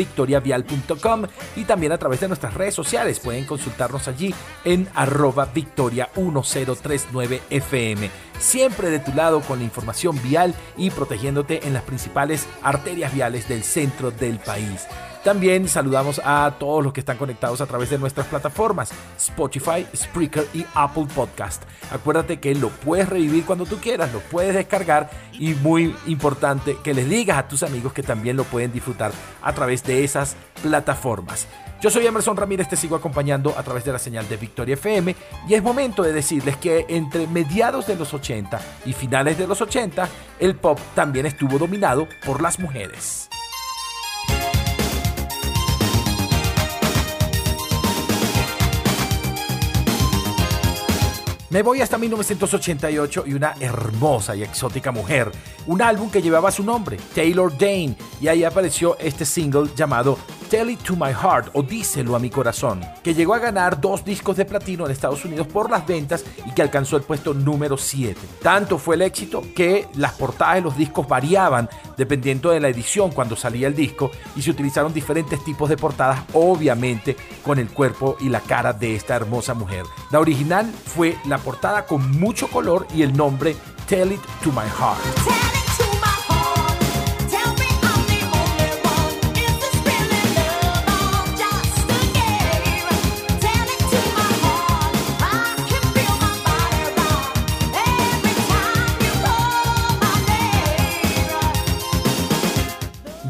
www.victoriavial.com 0.00 1.24
y 1.56 1.64
también 1.64 1.92
a 1.92 1.98
través 1.98 2.20
de 2.20 2.28
nuestras 2.28 2.54
redes 2.54 2.74
sociales. 2.74 3.20
Pueden 3.20 3.44
consultarnos 3.44 4.08
allí 4.08 4.34
en 4.64 4.88
arroba 4.94 5.46
victoria 5.46 6.08
1039 6.16 7.42
FM 7.50 8.10
siempre 8.40 8.88
de 8.90 8.98
tu 8.98 9.12
lado 9.12 9.40
con 9.42 9.58
la 9.58 9.64
información 9.64 10.20
vial 10.22 10.54
y 10.76 10.90
protegiéndote 10.90 11.66
en 11.66 11.74
las 11.74 11.82
principales 11.82 12.46
arterias 12.62 13.14
viales 13.14 13.48
del 13.48 13.62
centro 13.62 14.10
del 14.10 14.38
país. 14.38 14.86
También 15.24 15.68
saludamos 15.68 16.18
a 16.24 16.54
todos 16.58 16.82
los 16.82 16.94
que 16.94 17.00
están 17.00 17.18
conectados 17.18 17.60
a 17.60 17.66
través 17.66 17.90
de 17.90 17.98
nuestras 17.98 18.26
plataformas 18.26 18.90
Spotify, 19.18 19.86
Spreaker 19.94 20.46
y 20.54 20.64
Apple 20.74 21.06
Podcast. 21.14 21.62
Acuérdate 21.92 22.40
que 22.40 22.54
lo 22.54 22.70
puedes 22.70 23.06
revivir 23.06 23.44
cuando 23.44 23.66
tú 23.66 23.76
quieras, 23.76 24.12
lo 24.14 24.20
puedes 24.20 24.54
descargar 24.54 25.10
y 25.32 25.52
muy 25.54 25.94
importante 26.06 26.78
que 26.82 26.94
les 26.94 27.06
digas 27.06 27.36
a 27.36 27.48
tus 27.48 27.62
amigos 27.62 27.92
que 27.92 28.02
también 28.02 28.36
lo 28.36 28.44
pueden 28.44 28.72
disfrutar 28.72 29.12
a 29.42 29.52
través 29.52 29.84
de 29.84 30.04
esas 30.04 30.36
plataformas. 30.62 31.46
Yo 31.82 31.90
soy 31.90 32.06
Emerson 32.06 32.36
Ramírez, 32.36 32.68
te 32.68 32.76
sigo 32.76 32.96
acompañando 32.96 33.54
a 33.58 33.62
través 33.62 33.84
de 33.84 33.92
la 33.92 33.98
señal 33.98 34.26
de 34.26 34.38
Victoria 34.38 34.74
FM 34.74 35.14
y 35.48 35.54
es 35.54 35.62
momento 35.62 36.02
de 36.02 36.12
decirles 36.12 36.56
que 36.56 36.86
entre 36.88 37.26
mediados 37.26 37.86
de 37.86 37.96
los 37.96 38.14
80 38.14 38.58
y 38.86 38.94
finales 38.94 39.36
de 39.36 39.46
los 39.46 39.60
80, 39.60 40.08
el 40.38 40.56
pop 40.56 40.78
también 40.94 41.26
estuvo 41.26 41.58
dominado 41.58 42.08
por 42.24 42.40
las 42.40 42.58
mujeres. 42.58 43.30
Me 51.50 51.62
voy 51.62 51.80
hasta 51.80 51.98
1988 51.98 53.24
y 53.26 53.34
una 53.34 53.56
hermosa 53.58 54.36
y 54.36 54.44
exótica 54.44 54.92
mujer, 54.92 55.32
un 55.66 55.82
álbum 55.82 56.08
que 56.08 56.22
llevaba 56.22 56.52
su 56.52 56.62
nombre, 56.62 56.96
Taylor 57.12 57.50
Dane, 57.58 57.96
y 58.20 58.28
ahí 58.28 58.44
apareció 58.44 58.96
este 59.00 59.24
single 59.24 59.68
llamado 59.74 60.16
Tell 60.50 60.68
It 60.68 60.80
to 60.80 60.96
My 60.96 61.12
Heart 61.12 61.50
o 61.52 61.62
Díselo 61.62 62.16
a 62.16 62.18
mi 62.18 62.28
corazón, 62.28 62.80
que 63.04 63.14
llegó 63.14 63.34
a 63.34 63.38
ganar 63.38 63.80
dos 63.80 64.04
discos 64.04 64.36
de 64.36 64.44
platino 64.44 64.84
en 64.84 64.90
Estados 64.90 65.24
Unidos 65.24 65.46
por 65.46 65.70
las 65.70 65.86
ventas 65.86 66.24
y 66.44 66.50
que 66.50 66.60
alcanzó 66.60 66.96
el 66.96 67.04
puesto 67.04 67.32
número 67.32 67.76
7. 67.76 68.20
Tanto 68.42 68.76
fue 68.76 68.96
el 68.96 69.02
éxito 69.02 69.44
que 69.54 69.86
las 69.94 70.14
portadas 70.14 70.56
de 70.56 70.62
los 70.62 70.76
discos 70.76 71.06
variaban 71.06 71.70
dependiendo 71.96 72.50
de 72.50 72.58
la 72.58 72.68
edición 72.68 73.12
cuando 73.12 73.36
salía 73.36 73.68
el 73.68 73.76
disco 73.76 74.10
y 74.34 74.42
se 74.42 74.50
utilizaron 74.50 74.92
diferentes 74.92 75.44
tipos 75.44 75.68
de 75.68 75.76
portadas, 75.76 76.24
obviamente 76.32 77.16
con 77.44 77.60
el 77.60 77.68
cuerpo 77.68 78.16
y 78.18 78.28
la 78.28 78.40
cara 78.40 78.72
de 78.72 78.96
esta 78.96 79.14
hermosa 79.14 79.54
mujer. 79.54 79.84
La 80.10 80.18
original 80.18 80.66
fue 80.66 81.16
la 81.26 81.38
portada 81.38 81.86
con 81.86 82.10
mucho 82.18 82.48
color 82.48 82.88
y 82.92 83.02
el 83.02 83.16
nombre 83.16 83.54
Tell 83.86 84.10
It 84.10 84.20
to 84.42 84.50
My 84.50 84.68
Heart. 84.68 85.49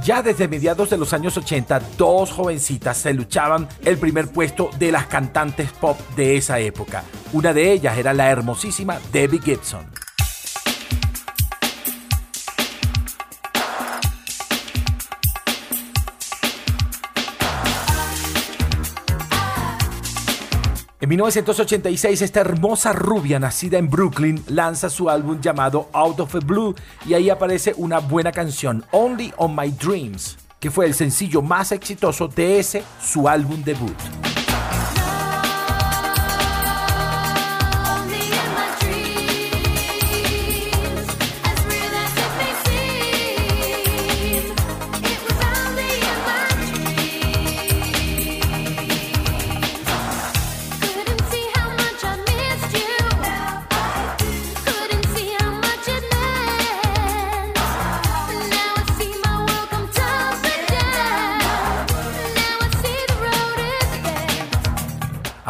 Ya 0.05 0.23
desde 0.23 0.49
mediados 0.49 0.89
de 0.89 0.97
los 0.97 1.13
años 1.13 1.37
80, 1.37 1.81
dos 1.99 2.31
jovencitas 2.31 2.97
se 2.97 3.13
luchaban 3.13 3.69
el 3.85 3.99
primer 3.99 4.29
puesto 4.29 4.71
de 4.79 4.93
las 4.93 5.07
cantantes 5.07 5.73
pop 5.73 5.99
de 6.17 6.37
esa 6.37 6.59
época. 6.59 7.05
Una 7.33 7.53
de 7.53 7.73
ellas 7.73 7.99
era 7.99 8.15
la 8.15 8.31
hermosísima 8.31 8.99
Debbie 9.13 9.41
Gibson. 9.41 10.00
En 21.03 21.09
1986, 21.09 22.21
esta 22.21 22.41
hermosa 22.41 22.93
rubia 22.93 23.39
nacida 23.39 23.79
en 23.79 23.89
Brooklyn 23.89 24.45
lanza 24.49 24.91
su 24.91 25.09
álbum 25.09 25.41
llamado 25.41 25.89
Out 25.95 26.21
of 26.21 26.33
the 26.33 26.41
Blue 26.41 26.75
y 27.07 27.15
ahí 27.15 27.31
aparece 27.31 27.73
una 27.79 28.01
buena 28.01 28.33
canción, 28.33 28.85
Only 28.91 29.33
on 29.39 29.57
My 29.57 29.71
Dreams, 29.71 30.37
que 30.59 30.71
fue 30.71 30.85
el 30.85 30.93
sencillo 30.93 31.41
más 31.41 31.73
exitoso 31.73 32.29
de 32.29 32.59
ese 32.59 32.85
su 33.03 33.27
álbum 33.31 33.63
debut. 33.65 33.97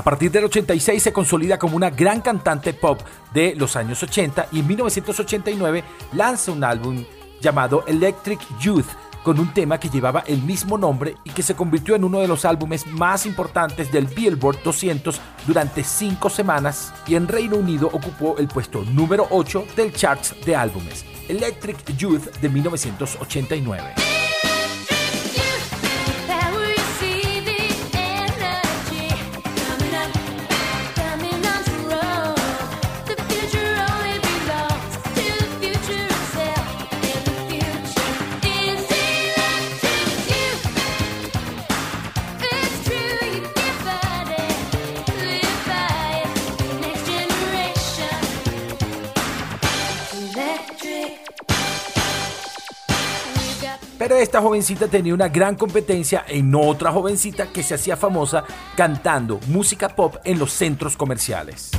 A 0.00 0.02
partir 0.02 0.30
del 0.30 0.44
86 0.44 1.02
se 1.02 1.12
consolida 1.12 1.58
como 1.58 1.76
una 1.76 1.90
gran 1.90 2.22
cantante 2.22 2.72
pop 2.72 3.02
de 3.34 3.54
los 3.54 3.76
años 3.76 4.02
80 4.02 4.46
y 4.50 4.60
en 4.60 4.66
1989 4.66 5.84
lanza 6.14 6.52
un 6.52 6.64
álbum 6.64 7.04
llamado 7.42 7.84
Electric 7.86 8.40
Youth 8.60 8.86
con 9.22 9.38
un 9.38 9.52
tema 9.52 9.78
que 9.78 9.90
llevaba 9.90 10.20
el 10.20 10.40
mismo 10.40 10.78
nombre 10.78 11.16
y 11.22 11.28
que 11.28 11.42
se 11.42 11.54
convirtió 11.54 11.96
en 11.96 12.04
uno 12.04 12.20
de 12.20 12.28
los 12.28 12.46
álbumes 12.46 12.86
más 12.86 13.26
importantes 13.26 13.92
del 13.92 14.06
Billboard 14.06 14.62
200 14.62 15.20
durante 15.46 15.84
cinco 15.84 16.30
semanas 16.30 16.94
y 17.06 17.16
en 17.16 17.28
Reino 17.28 17.56
Unido 17.56 17.88
ocupó 17.88 18.38
el 18.38 18.48
puesto 18.48 18.82
número 18.84 19.26
8 19.28 19.66
del 19.76 19.92
charts 19.92 20.34
de 20.46 20.56
álbumes. 20.56 21.04
Electric 21.28 21.94
Youth 21.98 22.38
de 22.40 22.48
1989. 22.48 24.19
Esta 54.18 54.42
jovencita 54.42 54.88
tenía 54.88 55.14
una 55.14 55.28
gran 55.28 55.54
competencia 55.54 56.24
en 56.26 56.52
otra 56.54 56.90
jovencita 56.90 57.46
que 57.52 57.62
se 57.62 57.74
hacía 57.74 57.96
famosa 57.96 58.44
cantando 58.76 59.38
música 59.46 59.88
pop 59.88 60.16
en 60.24 60.38
los 60.38 60.52
centros 60.52 60.96
comerciales. 60.96 61.70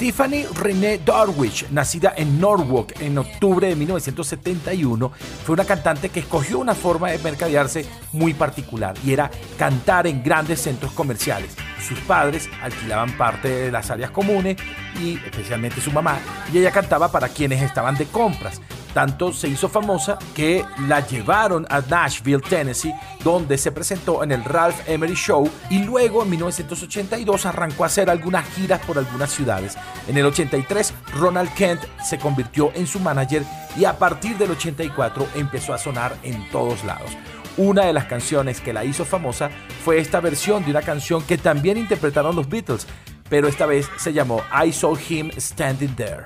Tiffany 0.00 0.46
Renee 0.54 0.96
Darwich, 1.04 1.68
nacida 1.68 2.14
en 2.16 2.40
Norwalk 2.40 2.98
en 3.02 3.18
octubre 3.18 3.68
de 3.68 3.76
1971, 3.76 5.12
fue 5.44 5.52
una 5.52 5.66
cantante 5.66 6.08
que 6.08 6.20
escogió 6.20 6.58
una 6.58 6.74
forma 6.74 7.10
de 7.10 7.18
mercadearse 7.18 7.84
muy 8.12 8.32
particular 8.32 8.94
y 9.04 9.12
era 9.12 9.30
cantar 9.58 10.06
en 10.06 10.22
grandes 10.22 10.62
centros 10.62 10.92
comerciales. 10.92 11.54
Sus 11.86 11.98
padres 11.98 12.48
alquilaban 12.62 13.14
parte 13.18 13.48
de 13.48 13.70
las 13.70 13.90
áreas 13.90 14.10
comunes 14.10 14.56
y 14.98 15.16
especialmente 15.16 15.82
su 15.82 15.92
mamá, 15.92 16.18
y 16.50 16.56
ella 16.56 16.70
cantaba 16.70 17.12
para 17.12 17.28
quienes 17.28 17.60
estaban 17.60 17.94
de 17.96 18.06
compras. 18.06 18.62
Tanto 18.94 19.32
se 19.32 19.48
hizo 19.48 19.68
famosa 19.68 20.18
que 20.34 20.64
la 20.88 21.06
llevaron 21.06 21.66
a 21.70 21.80
Nashville, 21.80 22.42
Tennessee, 22.42 22.94
donde 23.22 23.56
se 23.56 23.72
presentó 23.72 24.24
en 24.24 24.32
el 24.32 24.44
Ralph 24.44 24.88
Emery 24.88 25.14
Show 25.14 25.48
y 25.70 25.84
luego 25.84 26.22
en 26.22 26.30
1982 26.30 27.46
arrancó 27.46 27.84
a 27.84 27.86
hacer 27.86 28.10
algunas 28.10 28.48
giras 28.54 28.80
por 28.84 28.98
algunas 28.98 29.30
ciudades. 29.30 29.76
En 30.08 30.16
el 30.16 30.26
83 30.26 30.92
Ronald 31.14 31.52
Kent 31.54 31.82
se 32.04 32.18
convirtió 32.18 32.72
en 32.74 32.86
su 32.86 32.98
manager 33.00 33.44
y 33.76 33.84
a 33.84 33.98
partir 33.98 34.36
del 34.38 34.50
84 34.50 35.28
empezó 35.36 35.72
a 35.72 35.78
sonar 35.78 36.16
en 36.22 36.48
todos 36.50 36.84
lados. 36.84 37.10
Una 37.56 37.84
de 37.84 37.92
las 37.92 38.06
canciones 38.06 38.60
que 38.60 38.72
la 38.72 38.84
hizo 38.84 39.04
famosa 39.04 39.50
fue 39.84 39.98
esta 39.98 40.20
versión 40.20 40.64
de 40.64 40.70
una 40.70 40.82
canción 40.82 41.22
que 41.22 41.38
también 41.38 41.76
interpretaron 41.76 42.34
los 42.34 42.48
Beatles, 42.48 42.86
pero 43.28 43.48
esta 43.48 43.66
vez 43.66 43.88
se 43.96 44.12
llamó 44.12 44.42
I 44.64 44.72
Saw 44.72 44.96
Him 45.08 45.30
Standing 45.36 45.94
There. 45.94 46.24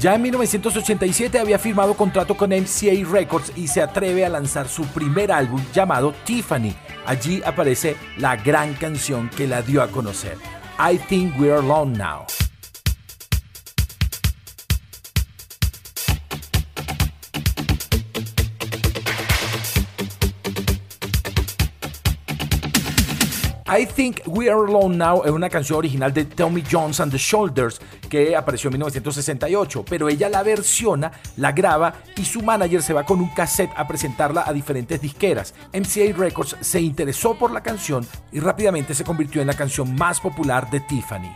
Ya 0.00 0.14
en 0.14 0.22
1987 0.22 1.38
había 1.38 1.58
firmado 1.58 1.92
contrato 1.92 2.34
con 2.34 2.50
MCA 2.50 3.06
Records 3.06 3.52
y 3.54 3.68
se 3.68 3.82
atreve 3.82 4.24
a 4.24 4.30
lanzar 4.30 4.66
su 4.66 4.86
primer 4.86 5.30
álbum 5.30 5.62
llamado 5.74 6.14
Tiffany. 6.24 6.74
Allí 7.04 7.42
aparece 7.44 7.96
la 8.16 8.36
gran 8.36 8.72
canción 8.72 9.28
que 9.28 9.46
la 9.46 9.60
dio 9.60 9.82
a 9.82 9.88
conocer, 9.88 10.38
I 10.78 10.96
Think 10.96 11.38
We're 11.38 11.58
Alone 11.58 11.98
Now. 11.98 12.24
I 23.72 23.86
Think 23.86 24.22
We 24.26 24.50
Are 24.50 24.66
Alone 24.66 24.96
Now 24.96 25.22
es 25.24 25.30
una 25.30 25.48
canción 25.48 25.78
original 25.78 26.12
de 26.12 26.24
Tommy 26.24 26.64
Jones 26.68 26.98
and 26.98 27.12
the 27.12 27.18
Shoulders 27.18 27.80
que 28.08 28.34
apareció 28.34 28.66
en 28.66 28.72
1968, 28.72 29.84
pero 29.88 30.08
ella 30.08 30.28
la 30.28 30.42
versiona, 30.42 31.12
la 31.36 31.52
graba 31.52 31.94
y 32.16 32.24
su 32.24 32.42
manager 32.42 32.82
se 32.82 32.92
va 32.92 33.04
con 33.04 33.20
un 33.20 33.28
cassette 33.28 33.70
a 33.76 33.86
presentarla 33.86 34.42
a 34.44 34.52
diferentes 34.52 35.00
disqueras. 35.00 35.54
MCA 35.72 36.18
Records 36.18 36.56
se 36.60 36.80
interesó 36.80 37.36
por 37.36 37.52
la 37.52 37.62
canción 37.62 38.04
y 38.32 38.40
rápidamente 38.40 38.92
se 38.92 39.04
convirtió 39.04 39.40
en 39.40 39.46
la 39.46 39.54
canción 39.54 39.94
más 39.94 40.20
popular 40.20 40.68
de 40.68 40.80
Tiffany. 40.80 41.32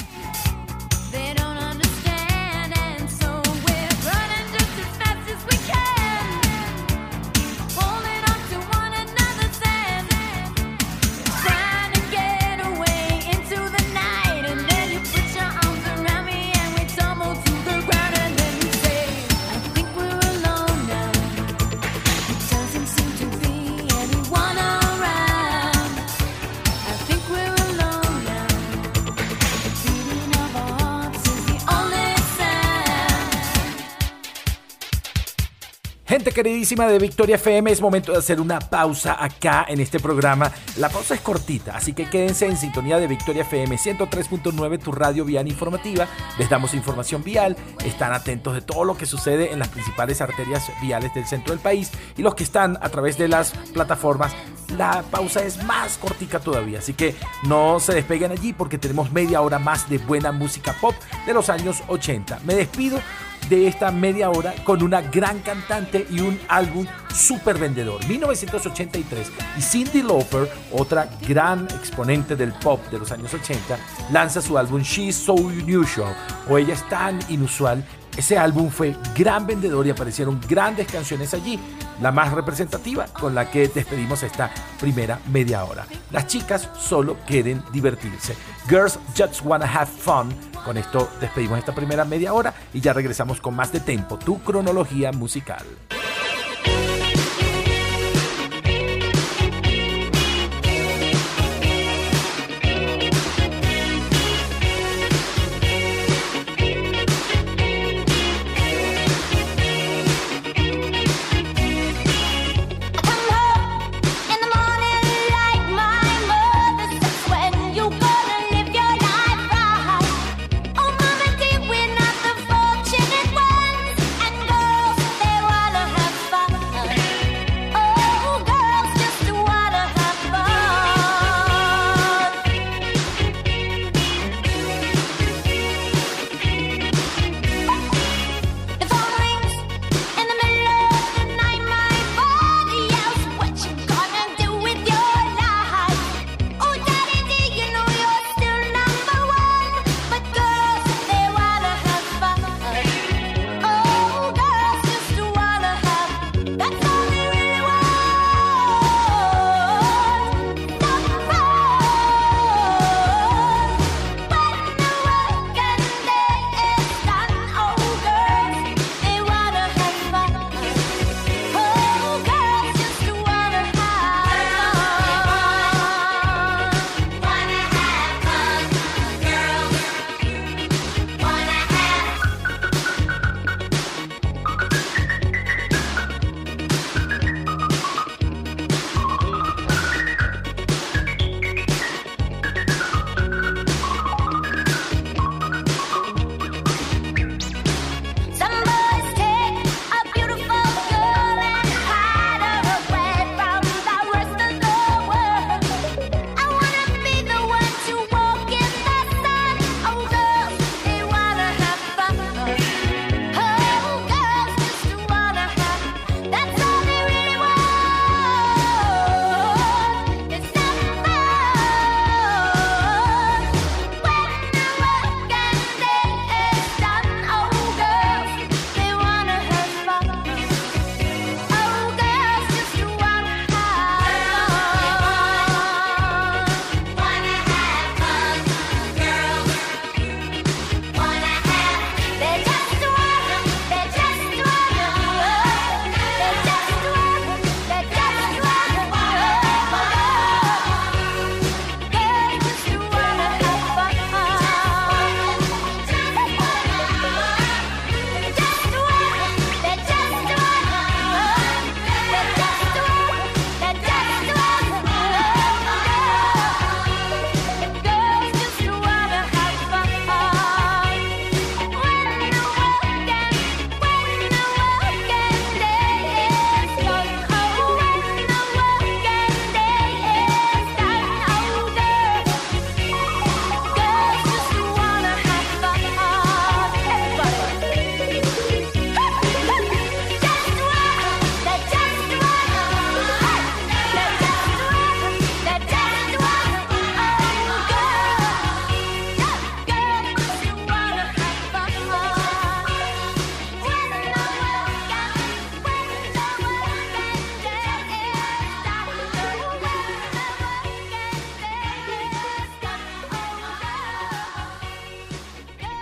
Queridísima 36.35 36.87
de 36.89 36.99
Victoria 36.99 37.37
FM, 37.37 37.71
es 37.71 37.81
momento 37.81 38.13
de 38.13 38.19
hacer 38.19 38.41
una 38.41 38.59
pausa 38.59 39.17
acá 39.25 39.65
en 39.69 39.81
este 39.81 40.01
programa. 40.01 40.51
La 40.77 40.89
pausa 40.89 41.15
es 41.15 41.21
cortita, 41.21 41.77
así 41.77 41.93
que 41.95 42.11
quédense 42.11 42.47
en 42.47 42.57
sintonía 42.57 42.99
de 42.99 43.07
Victoria 43.07 43.43
FM 43.43 43.77
103.9, 43.77 44.79
tu 44.81 44.91
radio 44.91 45.25
vial 45.25 45.47
informativa. 45.47 46.09
Les 46.37 46.51
damos 46.51 46.75
información 46.75 47.23
vial, 47.23 47.57
están 47.85 48.13
atentos 48.13 48.53
de 48.53 48.63
todo 48.63 48.85
lo 48.85 48.97
que 48.97 49.07
sucede 49.07 49.53
en 49.53 49.61
las 49.61 49.69
principales 49.69 50.21
arterias 50.21 50.71
viales 50.83 51.15
del 51.15 51.25
centro 51.25 51.55
del 51.55 51.63
país 51.63 51.93
y 52.17 52.23
los 52.23 52.35
que 52.35 52.45
están 52.45 52.79
a 52.83 52.89
través 52.89 53.17
de 53.17 53.29
las 53.29 53.53
plataformas. 53.73 54.35
La 54.77 55.05
pausa 55.09 55.45
es 55.45 55.63
más 55.65 55.99
cortica 55.99 56.41
todavía, 56.41 56.81
así 56.81 56.95
que 56.95 57.15
no 57.45 57.79
se 57.79 57.95
despeguen 57.95 58.33
allí 58.33 58.53
porque 58.53 58.77
tenemos 58.77 59.13
media 59.13 59.41
hora 59.41 59.61
más 59.61 59.89
de 59.89 59.99
buena 59.99 60.33
música 60.33 60.75
pop 60.81 60.95
de 61.27 61.33
los 61.33 61.49
años 61.49 61.83
80. 61.87 62.41
Me 62.45 62.55
despido 62.55 62.99
de 63.49 63.67
esta 63.67 63.91
media 63.91 64.31
hora 64.31 64.55
con 64.65 64.83
una 64.83 65.01
gran 65.03 65.41
cantante 65.41 66.07
y 66.11 66.21
un 66.21 66.39
álbum 66.49 66.87
súper 67.15 67.59
vendedor. 67.59 68.05
1983 68.07 69.31
y 69.59 69.61
Cindy 69.63 70.03
Lauper, 70.03 70.51
otra 70.73 71.09
gran 71.27 71.65
exponente 71.65 72.37
del 72.37 72.53
pop 72.53 72.81
de 72.91 72.99
los 72.99 73.13
años 73.13 73.33
80, 73.33 73.79
lanza 74.13 74.41
su 74.41 74.59
álbum 74.59 74.83
She's 74.83 75.17
So 75.17 75.35
Unusual 75.35 76.15
o 76.49 76.59
Ella 76.59 76.75
es 76.75 76.89
tan 76.89 77.19
inusual. 77.29 77.85
Ese 78.17 78.39
álbum 78.39 78.71
fue 78.71 78.95
gran 79.17 79.47
vendedor 79.47 79.87
y 79.87 79.91
aparecieron 79.91 80.41
grandes 80.49 80.87
canciones 80.87 81.35
allí. 81.35 81.59
La 82.01 82.13
más 82.13 82.33
representativa 82.33 83.07
con 83.07 83.35
la 83.35 83.51
que 83.51 83.69
despedimos 83.69 84.23
esta 84.23 84.51
primera 84.81 85.19
media 85.31 85.65
hora. 85.65 85.87
Las 86.11 86.27
chicas 86.27 86.69
solo 86.79 87.17
quieren 87.27 87.63
divertirse. 87.73 88.37
Girls 88.69 88.99
just 89.17 89.45
wanna 89.45 89.67
have 89.67 89.91
fun. 89.91 90.33
Con 90.65 90.77
esto 90.77 91.11
despedimos 91.21 91.59
esta 91.59 91.75
primera 91.75 92.05
media 92.05 92.33
hora 92.33 92.55
y 92.73 92.81
ya 92.81 92.93
regresamos 92.93 93.41
con 93.41 93.55
más 93.55 93.73
de 93.73 93.81
Tempo, 93.81 94.17
tu 94.19 94.41
cronología 94.43 95.13
musical. 95.13 95.65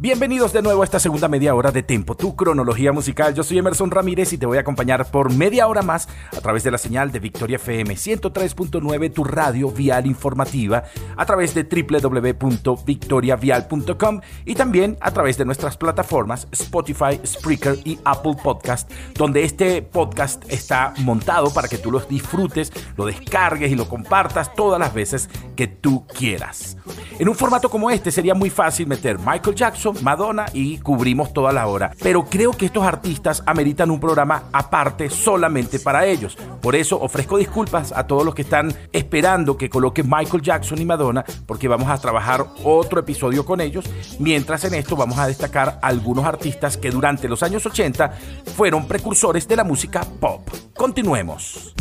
Bienvenidos 0.00 0.52
de 0.54 0.62
nuevo 0.62 0.80
a 0.80 0.86
esta 0.86 0.98
segunda 0.98 1.28
media 1.28 1.54
hora 1.54 1.72
de 1.72 1.82
Tempo, 1.82 2.16
tu 2.16 2.34
cronología 2.34 2.90
musical. 2.90 3.34
Yo 3.34 3.42
soy 3.42 3.58
Emerson 3.58 3.90
Ramírez 3.90 4.32
y 4.32 4.38
te 4.38 4.46
voy 4.46 4.56
a 4.56 4.62
acompañar 4.62 5.10
por 5.10 5.30
media 5.30 5.68
hora 5.68 5.82
más 5.82 6.08
a 6.34 6.40
través 6.40 6.64
de 6.64 6.70
la 6.70 6.78
señal 6.78 7.12
de 7.12 7.18
Victoria 7.18 7.56
FM 7.56 7.96
103.9, 7.96 9.12
tu 9.12 9.24
radio 9.24 9.70
vial 9.70 10.06
informativa, 10.06 10.84
a 11.18 11.26
través 11.26 11.52
de 11.52 11.64
www.victoriavial.com 11.64 14.20
y 14.46 14.54
también 14.54 14.96
a 15.02 15.10
través 15.10 15.36
de 15.36 15.44
nuestras 15.44 15.76
plataformas 15.76 16.48
Spotify, 16.50 17.20
Spreaker 17.22 17.76
y 17.84 17.98
Apple 18.06 18.36
Podcast, 18.42 18.90
donde 19.12 19.44
este 19.44 19.82
podcast 19.82 20.50
está 20.50 20.94
montado 21.00 21.52
para 21.52 21.68
que 21.68 21.76
tú 21.76 21.90
lo 21.90 22.00
disfrutes, 22.00 22.72
lo 22.96 23.04
descargues 23.04 23.70
y 23.70 23.76
lo 23.76 23.86
compartas 23.86 24.54
todas 24.54 24.80
las 24.80 24.94
veces 24.94 25.28
que 25.56 25.66
tú 25.66 26.06
quieras. 26.06 26.78
En 27.18 27.28
un 27.28 27.34
formato 27.34 27.68
como 27.68 27.90
este 27.90 28.10
sería 28.10 28.34
muy 28.34 28.48
fácil 28.48 28.86
meter 28.86 29.18
Michael 29.18 29.54
Jackson, 29.54 29.89
Madonna 30.02 30.46
y 30.52 30.78
cubrimos 30.78 31.32
toda 31.32 31.52
la 31.52 31.66
hora. 31.66 31.92
Pero 32.02 32.24
creo 32.24 32.52
que 32.52 32.66
estos 32.66 32.84
artistas 32.84 33.42
ameritan 33.46 33.90
un 33.90 34.00
programa 34.00 34.44
aparte 34.52 35.10
solamente 35.10 35.78
para 35.78 36.06
ellos. 36.06 36.36
Por 36.60 36.74
eso 36.74 37.00
ofrezco 37.00 37.38
disculpas 37.38 37.92
a 37.92 38.06
todos 38.06 38.24
los 38.24 38.34
que 38.34 38.42
están 38.42 38.72
esperando 38.92 39.56
que 39.56 39.70
coloque 39.70 40.02
Michael 40.02 40.42
Jackson 40.42 40.80
y 40.80 40.84
Madonna, 40.84 41.24
porque 41.46 41.68
vamos 41.68 41.88
a 41.88 41.98
trabajar 41.98 42.46
otro 42.64 43.00
episodio 43.00 43.44
con 43.44 43.60
ellos. 43.60 43.84
Mientras 44.18 44.64
en 44.64 44.74
esto 44.74 44.96
vamos 44.96 45.18
a 45.18 45.26
destacar 45.26 45.78
algunos 45.82 46.24
artistas 46.24 46.76
que 46.76 46.90
durante 46.90 47.28
los 47.28 47.42
años 47.42 47.64
80 47.66 48.12
fueron 48.56 48.86
precursores 48.86 49.46
de 49.46 49.56
la 49.56 49.64
música 49.64 50.06
pop. 50.20 50.48
Continuemos. 50.74 51.74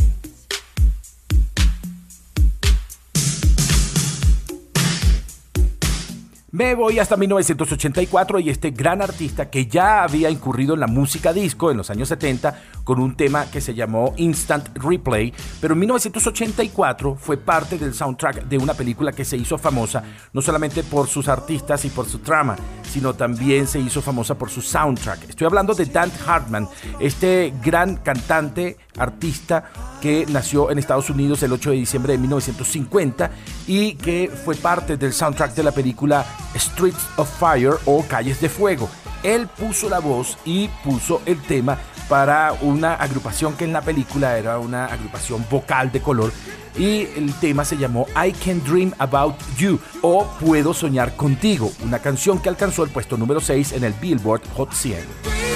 Me 6.52 6.74
voy 6.74 6.98
hasta 6.98 7.16
1984 7.16 8.40
y 8.40 8.50
este 8.50 8.72
gran 8.72 9.04
artista 9.04 9.52
que 9.52 9.68
ya 9.68 10.02
había 10.02 10.32
incurrido 10.32 10.74
en 10.74 10.80
la 10.80 10.88
música 10.88 11.32
disco 11.32 11.70
en 11.70 11.78
los 11.78 11.92
años 11.92 12.10
70 12.10 12.60
con 12.84 13.00
un 13.00 13.16
tema 13.16 13.46
que 13.52 13.62
se 13.62 13.76
llamó 13.76 14.16
Instant 14.18 14.76
Replay, 14.76 15.32
pero 15.62 15.76
en 15.76 15.82
1984 15.82 17.16
fue 17.18 17.38
parte 17.38 17.78
del 17.78 17.94
soundtrack 17.94 18.46
de 18.46 18.58
una 18.58 18.74
película 18.74 19.12
que 19.12 19.26
se 19.26 19.38
hizo 19.38 19.60
famosa 19.60 20.04
no 20.34 20.42
solamente 20.42 20.82
por 20.82 21.08
sus 21.08 21.28
artistas 21.28 21.86
y 21.86 21.90
por 21.90 22.08
su 22.08 22.18
trama, 22.18 22.56
sino 22.82 23.14
también 23.14 23.68
se 23.68 23.80
hizo 23.80 24.02
famosa 24.02 24.36
por 24.36 24.50
su 24.50 24.64
soundtrack. 24.64 25.30
Estoy 25.30 25.46
hablando 25.46 25.76
de 25.76 25.86
Dan 25.86 26.12
Hartman, 26.26 26.68
este 27.00 27.54
gran 27.64 27.98
cantante, 27.98 28.78
artista 28.98 29.66
que 30.02 30.26
nació 30.30 30.72
en 30.72 30.80
Estados 30.80 31.10
Unidos 31.12 31.44
el 31.44 31.54
8 31.54 31.70
de 31.72 31.76
diciembre 31.76 32.14
de 32.14 32.20
1950 32.20 33.32
y 33.68 33.94
que 33.94 34.32
fue 34.44 34.56
parte 34.56 34.98
del 34.98 35.14
soundtrack 35.14 35.54
de 35.54 35.64
la 35.64 35.72
película 35.72 36.26
Streets 36.56 37.08
of 37.17 37.30
Fire 37.39 37.73
o 37.86 38.04
Calles 38.08 38.41
de 38.41 38.49
Fuego. 38.49 38.89
Él 39.23 39.47
puso 39.47 39.89
la 39.89 39.99
voz 39.99 40.38
y 40.45 40.69
puso 40.84 41.21
el 41.25 41.41
tema 41.41 41.78
para 42.08 42.54
una 42.62 42.95
agrupación 42.95 43.56
que 43.56 43.65
en 43.65 43.73
la 43.73 43.82
película 43.82 44.38
era 44.38 44.58
una 44.60 44.86
agrupación 44.86 45.45
vocal 45.49 45.91
de 45.91 46.02
color 46.02 46.32
y 46.78 47.02
el 47.15 47.34
tema 47.39 47.65
se 47.65 47.78
llamó 47.78 48.08
I 48.15 48.32
Can 48.32 48.63
Dream 48.63 48.93
About 48.97 49.36
You 49.58 49.80
o 50.02 50.25
Puedo 50.39 50.73
Soñar 50.73 51.15
Contigo, 51.15 51.71
una 51.84 51.99
canción 51.99 52.39
que 52.39 52.49
alcanzó 52.49 52.84
el 52.84 52.89
puesto 52.89 53.17
número 53.17 53.41
6 53.41 53.73
en 53.73 53.84
el 53.84 53.93
Billboard 53.93 54.41
Hot 54.56 54.73
100. 54.73 55.49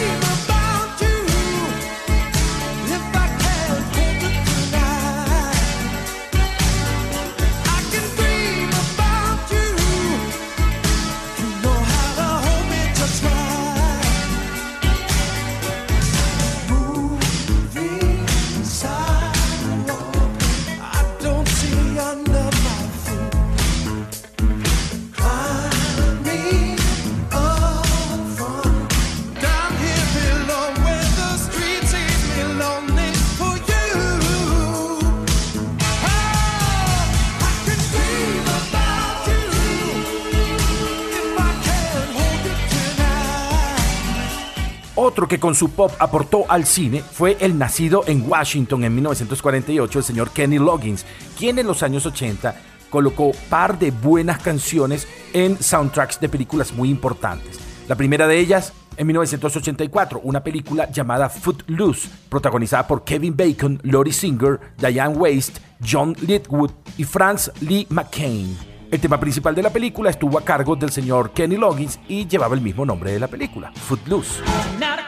Otro 45.24 45.38
que 45.38 45.40
con 45.40 45.56
su 45.56 45.70
pop 45.70 45.90
aportó 46.00 46.44
al 46.50 46.66
cine 46.66 47.02
fue 47.02 47.38
el 47.40 47.58
nacido 47.58 48.04
en 48.08 48.30
Washington 48.30 48.84
en 48.84 48.94
1948, 48.94 50.00
el 50.00 50.04
señor 50.04 50.32
Kenny 50.32 50.60
Loggins, 50.60 51.06
quien 51.40 51.58
en 51.60 51.66
los 51.66 51.82
años 51.82 52.06
80 52.06 52.54
colocó 52.90 53.32
par 53.50 53.80
de 53.80 53.92
buenas 53.92 54.44
canciones 54.44 55.08
en 55.32 55.58
soundtracks 55.64 56.20
de 56.20 56.28
películas 56.28 56.74
muy 56.74 56.90
importantes. 56.90 57.58
La 57.88 57.96
primera 57.96 58.28
de 58.28 58.38
ellas 58.38 58.74
en 58.98 59.08
1984, 59.08 60.20
una 60.26 60.44
película 60.44 60.92
llamada 60.92 61.30
Footloose, 61.30 62.10
protagonizada 62.28 62.86
por 62.86 63.06
Kevin 63.06 63.38
Bacon, 63.38 63.80
Lori 63.84 64.12
Singer, 64.12 64.60
Diane 64.78 65.16
Waste, 65.16 65.62
John 65.90 66.18
Litwood 66.20 66.72
y 66.98 67.06
Franz 67.06 67.50
Lee 67.62 67.88
McCain. 67.90 68.74
El 68.94 69.00
tema 69.00 69.20
principal 69.20 69.56
de 69.56 69.64
la 69.64 69.72
película 69.72 70.12
estuvo 70.12 70.38
a 70.38 70.46
cargo 70.46 70.76
del 70.76 70.92
señor 70.92 71.32
Kenny 71.32 71.58
Loggins 71.58 72.00
y 72.08 72.28
llevaba 72.28 72.54
el 72.54 72.62
mismo 72.62 72.86
nombre 72.86 73.12
de 73.12 73.20
la 73.20 73.28
película, 73.28 73.72
Footloose. 73.74 74.44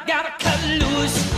Gotta 0.07 0.31
cut 0.37 0.61
loose, 0.79 1.34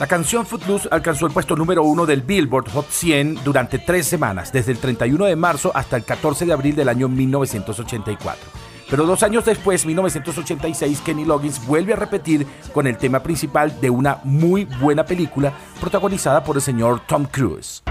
La 0.00 0.06
canción 0.06 0.46
Footloose 0.46 0.88
alcanzó 0.90 1.26
el 1.26 1.32
puesto 1.34 1.54
número 1.54 1.82
uno 1.82 2.06
del 2.06 2.22
Billboard 2.22 2.70
Hot 2.70 2.88
100 2.88 3.44
durante 3.44 3.78
tres 3.78 4.06
semanas, 4.06 4.50
desde 4.50 4.72
el 4.72 4.78
31 4.78 5.26
de 5.26 5.36
marzo 5.36 5.72
hasta 5.74 5.98
el 5.98 6.04
14 6.04 6.46
de 6.46 6.54
abril 6.54 6.74
del 6.74 6.88
año 6.88 7.06
1984. 7.06 8.42
Pero 8.88 9.04
dos 9.04 9.22
años 9.22 9.44
después, 9.44 9.84
1986, 9.84 11.02
Kenny 11.04 11.26
Loggins 11.26 11.66
vuelve 11.66 11.92
a 11.92 11.96
repetir 11.96 12.46
con 12.72 12.86
el 12.86 12.96
tema 12.96 13.22
principal 13.22 13.78
de 13.78 13.90
una 13.90 14.20
muy 14.24 14.64
buena 14.64 15.04
película 15.04 15.52
protagonizada 15.78 16.42
por 16.42 16.56
el 16.56 16.62
señor 16.62 17.02
Tom 17.06 17.26
Cruise. 17.26 17.82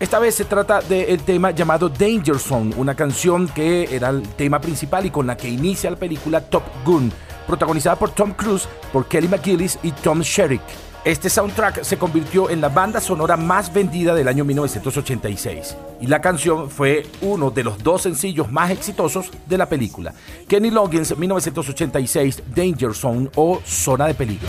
Esta 0.00 0.18
vez 0.18 0.34
se 0.34 0.46
trata 0.46 0.80
del 0.80 1.20
tema 1.20 1.50
llamado 1.50 1.90
Danger 1.90 2.38
Zone, 2.38 2.74
una 2.78 2.94
canción 2.94 3.48
que 3.48 3.94
era 3.94 4.08
el 4.08 4.22
tema 4.22 4.58
principal 4.58 5.04
y 5.04 5.10
con 5.10 5.26
la 5.26 5.36
que 5.36 5.50
inicia 5.50 5.90
la 5.90 5.96
película 5.96 6.40
Top 6.40 6.62
Gun, 6.84 7.12
protagonizada 7.46 7.96
por 7.96 8.10
Tom 8.10 8.32
Cruise, 8.32 8.68
por 8.92 9.06
Kelly 9.06 9.28
McGillis 9.28 9.78
y 9.82 9.92
Tom 9.92 10.20
Sherrick. 10.20 10.62
Este 11.06 11.30
soundtrack 11.30 11.84
se 11.84 11.98
convirtió 11.98 12.50
en 12.50 12.60
la 12.60 12.68
banda 12.68 13.00
sonora 13.00 13.36
más 13.36 13.72
vendida 13.72 14.12
del 14.12 14.26
año 14.26 14.44
1986 14.44 15.76
y 16.00 16.08
la 16.08 16.20
canción 16.20 16.68
fue 16.68 17.06
uno 17.20 17.52
de 17.52 17.62
los 17.62 17.80
dos 17.80 18.02
sencillos 18.02 18.50
más 18.50 18.72
exitosos 18.72 19.30
de 19.46 19.56
la 19.56 19.68
película. 19.68 20.14
Kenny 20.48 20.72
Loggins 20.72 21.16
1986 21.16 22.42
Danger 22.52 22.92
Zone 22.92 23.30
o 23.36 23.60
Zona 23.64 24.08
de 24.08 24.14
Peligro. 24.14 24.48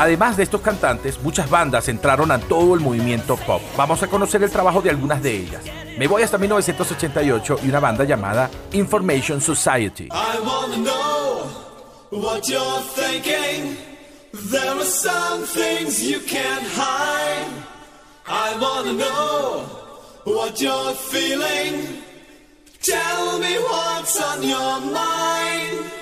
Además 0.00 0.38
de 0.38 0.44
estos 0.44 0.62
cantantes, 0.62 1.20
muchas 1.20 1.50
bandas 1.50 1.86
entraron 1.90 2.30
a 2.30 2.38
todo 2.38 2.74
el 2.74 2.80
movimiento 2.80 3.36
pop. 3.36 3.60
Vamos 3.76 4.02
a 4.02 4.06
conocer 4.06 4.42
el 4.42 4.50
trabajo 4.50 4.80
de 4.80 4.88
algunas 4.88 5.22
de 5.22 5.36
ellas. 5.36 5.62
Me 5.98 6.08
voy 6.08 6.22
hasta 6.22 6.38
1988 6.38 7.58
y 7.62 7.68
una 7.68 7.80
banda 7.80 8.04
llamada 8.04 8.48
Information 8.72 9.42
Society. 9.42 10.08
I 10.10 10.38
wanna 18.58 18.94
know 18.94 19.66
what 20.24 20.62
you're 20.62 20.94
feeling. 20.94 22.00
Tell 22.80 23.38
me 23.38 23.58
what's 23.58 24.18
on 24.18 24.42
your 24.42 24.80
mind. 24.80 25.99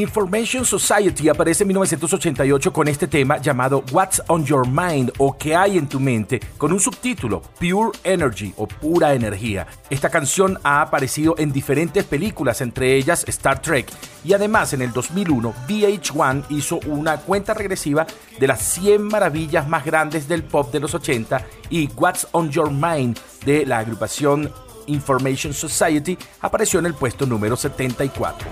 Information 0.00 0.64
Society 0.64 1.28
aparece 1.28 1.64
en 1.64 1.68
1988 1.68 2.72
con 2.72 2.88
este 2.88 3.06
tema 3.06 3.36
llamado 3.36 3.84
What's 3.92 4.22
on 4.28 4.46
Your 4.46 4.66
Mind 4.66 5.12
o 5.18 5.36
¿Qué 5.36 5.54
hay 5.54 5.76
en 5.76 5.88
tu 5.88 6.00
mente? 6.00 6.40
con 6.56 6.72
un 6.72 6.80
subtítulo 6.80 7.42
Pure 7.58 7.98
Energy 8.02 8.54
o 8.56 8.66
Pura 8.66 9.12
Energía. 9.12 9.66
Esta 9.90 10.08
canción 10.08 10.58
ha 10.62 10.80
aparecido 10.80 11.34
en 11.36 11.52
diferentes 11.52 12.04
películas, 12.04 12.62
entre 12.62 12.96
ellas 12.96 13.24
Star 13.28 13.60
Trek, 13.60 13.88
y 14.24 14.32
además 14.32 14.72
en 14.72 14.80
el 14.82 14.92
2001 14.92 15.54
VH1 15.68 16.44
hizo 16.48 16.80
una 16.86 17.18
cuenta 17.18 17.52
regresiva 17.52 18.06
de 18.38 18.46
las 18.46 18.62
100 18.62 19.02
maravillas 19.02 19.68
más 19.68 19.84
grandes 19.84 20.26
del 20.28 20.44
pop 20.44 20.72
de 20.72 20.80
los 20.80 20.94
80 20.94 21.44
y 21.68 21.88
What's 21.94 22.26
on 22.32 22.50
Your 22.50 22.70
Mind 22.70 23.18
de 23.44 23.66
la 23.66 23.78
agrupación 23.80 24.50
Information 24.90 25.54
Society 25.54 26.18
apareció 26.40 26.78
en 26.80 26.86
el 26.86 26.94
puesto 26.94 27.26
número 27.26 27.56
74. 27.56 28.48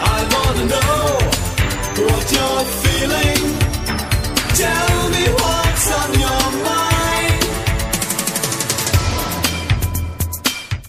I 0.00 0.24
wanna 0.32 0.64
know 0.66 1.18
what 2.04 2.32
you're. 2.32 2.58
There 4.58 4.97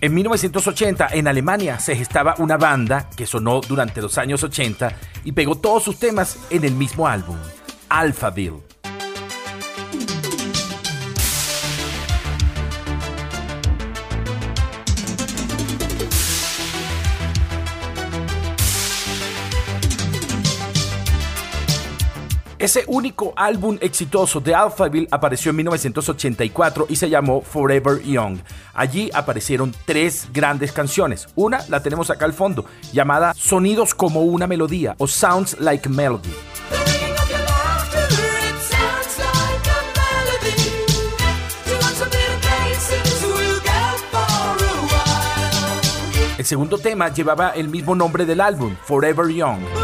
En 0.01 0.13
1980, 0.13 1.09
en 1.11 1.27
Alemania, 1.27 1.77
se 1.77 1.93
gestaba 1.93 2.35
una 2.37 2.55
banda 2.55 3.09
que 3.17 3.25
sonó 3.25 3.59
durante 3.59 4.01
los 4.01 4.17
años 4.17 4.41
80 4.43 4.95
y 5.25 5.33
pegó 5.33 5.57
todos 5.57 5.83
sus 5.83 5.99
temas 5.99 6.39
en 6.49 6.63
el 6.63 6.71
mismo 6.71 7.05
álbum, 7.05 7.35
Alphaville. 7.89 8.68
Ese 22.59 22.83
único 22.87 23.31
álbum 23.37 23.77
exitoso 23.79 24.41
de 24.41 24.53
Alphaville 24.53 25.07
apareció 25.11 25.51
en 25.51 25.55
1984 25.55 26.87
y 26.89 26.97
se 26.97 27.09
llamó 27.09 27.41
Forever 27.41 28.03
Young. 28.03 28.39
Allí 28.73 29.09
aparecieron 29.13 29.73
tres 29.85 30.27
grandes 30.33 30.73
canciones. 30.73 31.29
Una 31.35 31.61
la 31.69 31.81
tenemos 31.81 32.09
acá 32.09 32.25
al 32.25 32.33
fondo, 32.33 32.65
llamada 32.91 33.33
Sonidos 33.33 33.95
como 33.95 34.23
una 34.23 34.45
melodía 34.45 34.93
o 34.97 35.07
Sounds 35.07 35.57
Like 35.61 35.87
Melody. 35.87 36.33
El 46.37 46.45
segundo 46.45 46.77
tema 46.77 47.07
llevaba 47.13 47.51
el 47.51 47.69
mismo 47.69 47.95
nombre 47.95 48.25
del 48.25 48.41
álbum, 48.41 48.75
Forever 48.83 49.29
Young. 49.29 49.78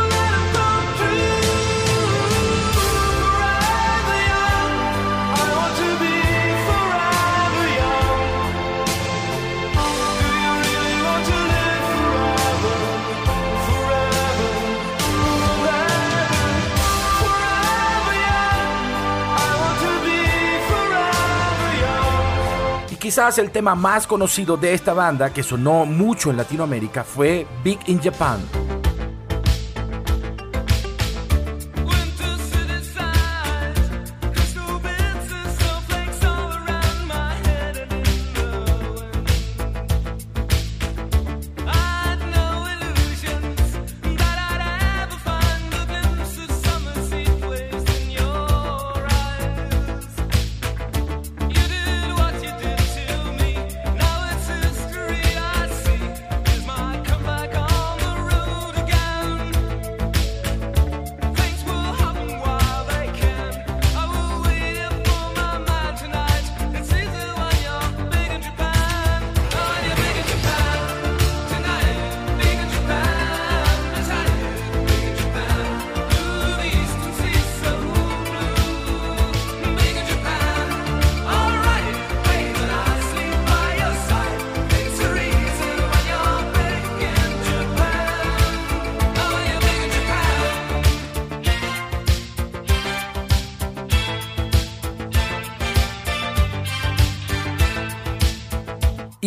Quizás 23.06 23.38
el 23.38 23.52
tema 23.52 23.76
más 23.76 24.08
conocido 24.08 24.58
de 24.58 24.74
esta 24.74 24.96
banda, 24.96 25.32
que 25.32 25.44
sonó 25.44 25.86
mucho 25.86 26.32
en 26.32 26.38
Latinoamérica, 26.38 27.04
fue 27.04 27.46
Big 27.64 27.78
in 27.86 28.02
Japan. 28.02 28.40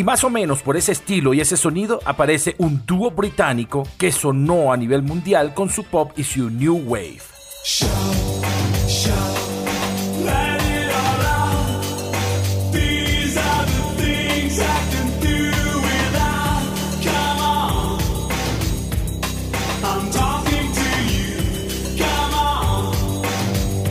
Más 0.09 0.25
o 0.25 0.31
menos 0.31 0.63
por 0.63 0.79
ese 0.79 0.93
estilo 0.93 1.35
y 1.35 1.43
ese 1.43 1.59
sonido 1.59 2.01
aparece 2.07 2.55
un 2.57 2.87
dúo 2.87 3.11
británico 3.11 3.87
que 3.99 4.11
sonó 4.11 4.73
a 4.73 4.77
nivel 4.79 5.03
mundial 5.03 5.53
con 5.53 5.69
su 5.69 5.85
pop 5.85 6.13
y 6.17 6.25
su 6.25 6.49
new 6.49 6.81
wave. 6.87 7.28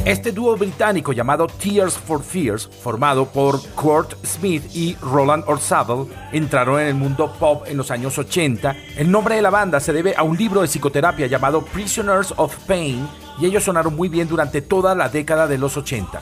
Este 0.08 0.32
dúo 0.32 0.55
británico 0.55 1.12
llamado 1.12 1.47
Tears 1.47 1.97
for 1.97 2.24
Fears, 2.24 2.66
formado 2.66 3.26
por 3.26 3.62
Kurt 3.72 4.14
Smith 4.26 4.64
y 4.74 4.95
Roland 5.01 5.43
Orzabal, 5.47 6.08
entraron 6.32 6.80
en 6.80 6.88
el 6.88 6.95
mundo 6.95 7.34
pop 7.38 7.66
en 7.68 7.76
los 7.76 7.91
años 7.91 8.18
80. 8.18 8.74
El 8.95 9.12
nombre 9.12 9.36
de 9.36 9.41
la 9.41 9.49
banda 9.49 9.82
se 9.82 9.91
debe 9.91 10.16
a 10.16 10.24
un 10.24 10.38
libro 10.38 10.62
de 10.62 10.70
psicoterapia 10.70 11.28
llamado 11.28 11.62
Prisoners 11.66 12.34
of 12.38 12.55
Pain 12.60 13.05
y 13.38 13.47
ellos 13.47 13.66
sonaron 13.66 13.97
muy 13.97 14.08
bien 14.08 14.30
durante 14.30 14.62
toda 14.62 14.95
la 14.95 15.10
década 15.10 15.45
de 15.45 15.58
los 15.58 15.76
80. 15.76 16.22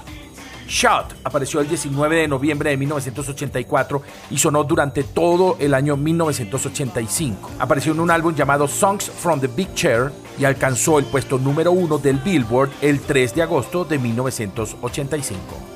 Shot 0.67 1.17
apareció 1.23 1.59
el 1.59 1.67
19 1.67 2.21
de 2.21 2.27
noviembre 2.27 2.71
de 2.71 2.77
1984 2.77 4.01
y 4.31 4.39
sonó 4.39 4.63
durante 4.63 5.03
todo 5.03 5.57
el 5.59 5.75
año 5.75 5.95
1985. 5.95 7.51
Apareció 7.59 7.93
en 7.93 7.99
un 7.99 8.09
álbum 8.09 8.33
llamado 8.33 8.67
Songs 8.67 9.11
from 9.11 9.39
the 9.39 9.47
Big 9.47 9.71
Chair 9.75 10.11
y 10.37 10.45
alcanzó 10.45 10.99
el 10.99 11.05
puesto 11.05 11.37
número 11.37 11.71
uno 11.71 11.97
del 11.97 12.17
Billboard 12.17 12.71
el 12.81 12.99
3 12.99 13.35
de 13.35 13.41
agosto 13.43 13.85
de 13.85 13.99
1985. 13.99 15.74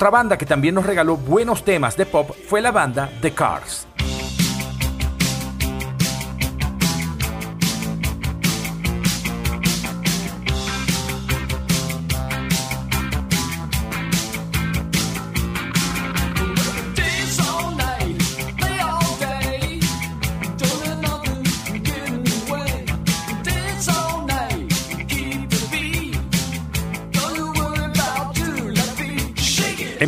Otra 0.00 0.08
banda 0.08 0.38
que 0.38 0.46
también 0.46 0.74
nos 0.74 0.86
regaló 0.86 1.18
buenos 1.18 1.62
temas 1.62 1.94
de 1.94 2.06
pop 2.06 2.30
fue 2.48 2.62
la 2.62 2.70
banda 2.70 3.10
The 3.20 3.32
Cars. 3.32 3.86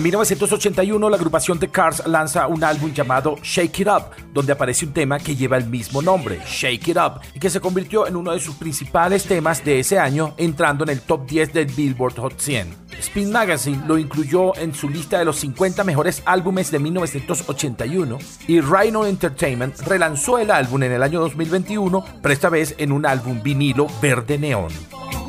En 0.03 0.07
1981 0.07 1.11
la 1.11 1.17
agrupación 1.17 1.61
The 1.61 1.69
Cars 1.69 2.03
lanza 2.09 2.49
un 2.49 2.65
álbum 2.65 2.93
llamado 2.93 3.37
Shake 3.41 3.83
It 3.83 3.87
Up, 3.87 4.07
donde 4.33 4.51
aparece 4.53 4.85
un 4.85 4.93
tema 4.93 5.21
que 5.21 5.37
lleva 5.37 5.57
el 5.57 5.67
mismo 5.67 6.03
nombre, 6.03 6.41
Shake 6.45 6.89
It 6.89 6.97
Up, 6.97 7.21
y 7.33 7.39
que 7.39 7.49
se 7.49 7.61
convirtió 7.61 8.09
en 8.09 8.17
uno 8.17 8.33
de 8.33 8.41
sus 8.41 8.57
principales 8.57 9.23
temas 9.27 9.65
de 9.65 9.79
ese 9.79 10.01
año, 10.01 10.35
entrando 10.39 10.83
en 10.83 10.91
el 10.91 11.03
top 11.03 11.25
10 11.29 11.53
del 11.53 11.67
Billboard 11.67 12.17
Hot 12.17 12.37
100. 12.37 12.75
Spin 12.99 13.31
Magazine 13.31 13.85
lo 13.87 13.97
incluyó 13.97 14.57
en 14.57 14.75
su 14.75 14.89
lista 14.89 15.21
de 15.21 15.25
los 15.25 15.37
50 15.37 15.85
mejores 15.85 16.21
álbumes 16.25 16.73
de 16.73 16.81
1981 16.81 18.19
y 18.49 18.61
Rhino 18.61 19.07
Entertainment 19.07 19.79
relanzó 19.83 20.37
el 20.41 20.51
álbum 20.51 20.83
en 20.83 20.91
el 20.91 21.03
año 21.05 21.21
2021, 21.21 22.05
pero 22.21 22.33
esta 22.33 22.49
vez 22.49 22.75
en 22.79 22.91
un 22.91 23.07
álbum 23.07 23.41
vinilo 23.41 23.87
verde 24.03 24.37
neón. 24.37 24.73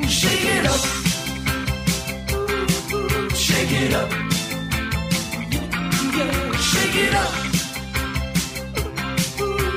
Shake 0.02 0.34
it 0.34 0.66
up. 0.66 0.82
Shake 3.36 3.72
it 3.72 3.94
up. 3.94 4.33
It 7.06 7.14
up. 7.16 7.34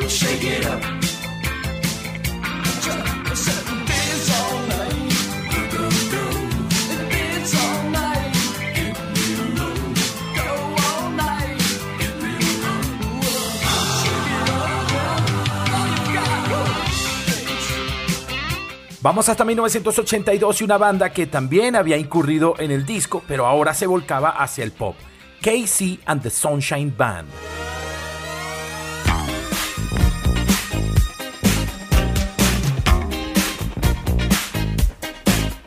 Shake 0.09 0.45
it 0.45 0.67
up. 0.67 0.97
Vamos 19.03 19.29
hasta 19.29 19.45
1982 19.45 20.61
y 20.61 20.65
una 20.65 20.79
banda 20.79 21.11
que 21.13 21.27
también 21.29 21.77
había 21.77 21.97
incurrido 21.97 22.55
en 22.59 22.73
el 22.73 22.85
disco, 22.85 23.23
pero 23.29 23.47
ahora 23.47 23.73
se 23.73 23.87
volcaba 23.87 24.31
hacia 24.31 24.65
el 24.65 24.73
pop. 24.73 24.97
Casey 25.47 26.01
and 26.09 26.21
the 26.25 26.29
Sunshine 26.29 26.89
Band. 26.89 27.29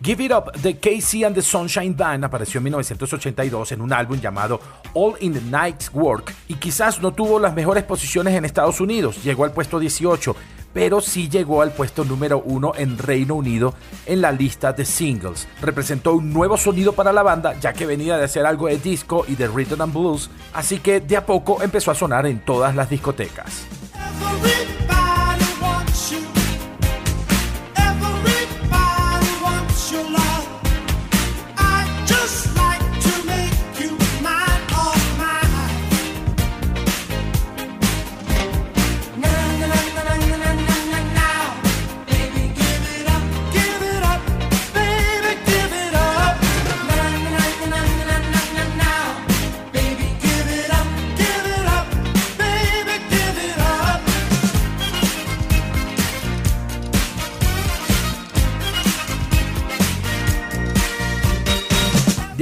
Give 0.10 0.24
It 0.24 0.32
Up 0.32 0.52
de 0.54 0.76
Casey 0.80 1.24
and 1.24 1.36
the 1.36 1.42
Sunshine 1.44 1.96
Band 1.96 2.26
apareció 2.26 2.58
en 2.58 2.64
1982 2.64 3.74
en 3.74 3.82
un 3.82 3.94
álbum 3.94 4.20
llamado 4.20 4.60
All 4.96 5.14
in 5.20 5.34
the 5.34 5.42
Night's 5.42 5.92
Work 5.94 6.34
y 6.48 6.56
quizás 6.56 7.00
no 7.00 7.12
tuvo 7.12 7.38
las 7.38 7.54
mejores 7.54 7.84
posiciones 7.84 8.34
en 8.34 8.44
Estados 8.44 8.82
Unidos, 8.82 9.24
llegó 9.24 9.44
al 9.44 9.52
puesto 9.52 9.78
18, 9.78 10.36
pero 10.74 11.00
sí 11.00 11.30
llegó 11.30 11.62
al 11.62 11.74
puesto 11.74 12.04
número 12.06 12.42
1 12.44 12.72
en 12.78 12.98
Reino 12.98 13.36
Unido 13.36 13.76
en 14.08 14.22
la 14.22 14.32
lista 14.32 14.74
de 14.74 14.84
singles. 14.84 15.48
Representó 15.62 16.16
un 16.16 16.34
nuevo 16.34 16.58
sonido 16.58 16.94
para 16.94 17.14
la 17.14 17.22
banda 17.22 17.54
ya 17.60 17.74
que 17.74 17.86
venía 17.86 18.18
de 18.18 18.24
hacer 18.24 18.48
algo 18.48 18.66
de 18.66 18.80
disco 18.80 19.26
y 19.28 19.36
de 19.36 19.48
rhythm 19.48 19.80
and 19.80 19.94
blues, 19.94 20.32
así 20.54 20.80
que 20.80 21.02
de 21.02 21.18
a 21.18 21.26
poco 21.28 21.62
empezó 21.62 21.92
a 21.92 21.94
sonar 21.96 22.26
en 22.26 22.40
todas 22.40 22.76
las 22.76 22.90
discotecas. 22.90 23.68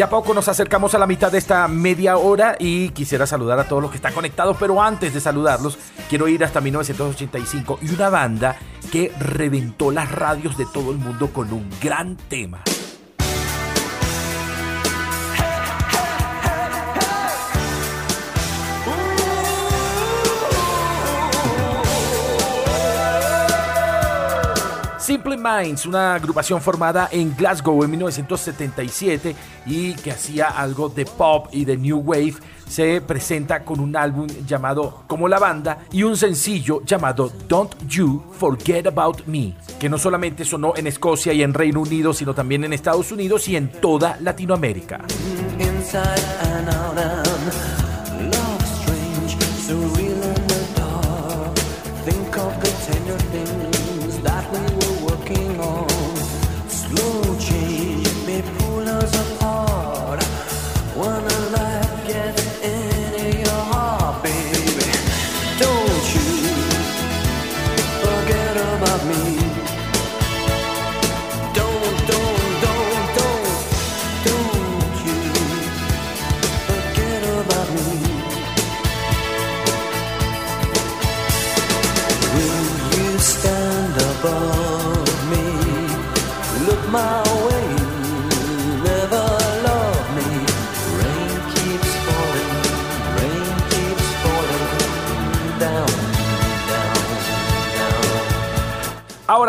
Poco 0.09 0.33
nos 0.33 0.47
acercamos 0.47 0.93
a 0.95 0.99
la 0.99 1.07
mitad 1.07 1.31
de 1.31 1.37
esta 1.37 1.67
media 1.67 2.17
hora 2.17 2.55
y 2.59 2.89
quisiera 2.89 3.25
saludar 3.25 3.59
a 3.59 3.67
todos 3.67 3.81
los 3.81 3.91
que 3.91 3.97
están 3.97 4.13
conectados, 4.13 4.57
pero 4.59 4.81
antes 4.81 5.13
de 5.13 5.19
saludarlos, 5.19 5.77
quiero 6.09 6.27
ir 6.27 6.43
hasta 6.43 6.61
1985 6.61 7.79
y 7.81 7.93
una 7.93 8.09
banda 8.09 8.57
que 8.91 9.11
reventó 9.19 9.91
las 9.91 10.11
radios 10.11 10.57
de 10.57 10.65
todo 10.73 10.91
el 10.91 10.97
mundo 10.97 11.31
con 11.33 11.51
un 11.51 11.69
gran 11.81 12.15
tema. 12.15 12.61
Simple 25.07 25.37
Minds, 25.37 25.85
una 25.85 26.15
agrupación 26.15 26.59
formada 26.59 27.07
en 27.09 27.33
Glasgow 27.33 27.81
en 27.81 27.91
1977 27.91 29.33
y 29.65 29.93
que 29.93 30.11
hacía 30.11 30.47
algo 30.47 30.89
de 30.89 31.05
pop 31.05 31.47
y 31.53 31.63
de 31.63 31.77
new 31.77 31.99
wave, 31.99 32.33
se 32.67 32.99
presenta 32.99 33.63
con 33.63 33.79
un 33.79 33.95
álbum 33.95 34.27
llamado 34.45 35.05
Como 35.07 35.29
la 35.29 35.39
banda 35.39 35.85
y 35.93 36.03
un 36.03 36.17
sencillo 36.17 36.81
llamado 36.83 37.31
Don't 37.47 37.87
You 37.87 38.21
Forget 38.37 38.87
About 38.87 39.25
Me, 39.27 39.55
que 39.79 39.87
no 39.87 39.97
solamente 39.97 40.43
sonó 40.43 40.73
en 40.75 40.87
Escocia 40.87 41.31
y 41.31 41.41
en 41.41 41.53
Reino 41.53 41.79
Unido, 41.79 42.11
sino 42.11 42.33
también 42.33 42.65
en 42.65 42.73
Estados 42.73 43.09
Unidos 43.09 43.47
y 43.47 43.55
en 43.55 43.71
toda 43.71 44.17
Latinoamérica. 44.19 45.05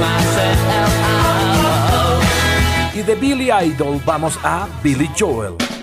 myself. 0.00 0.58
Y 2.94 3.02
de 3.02 3.14
Billy 3.14 3.50
Idol 3.52 4.00
vamos 4.06 4.38
a 4.42 4.66
Billy 4.82 5.10
Joel. 5.18 5.75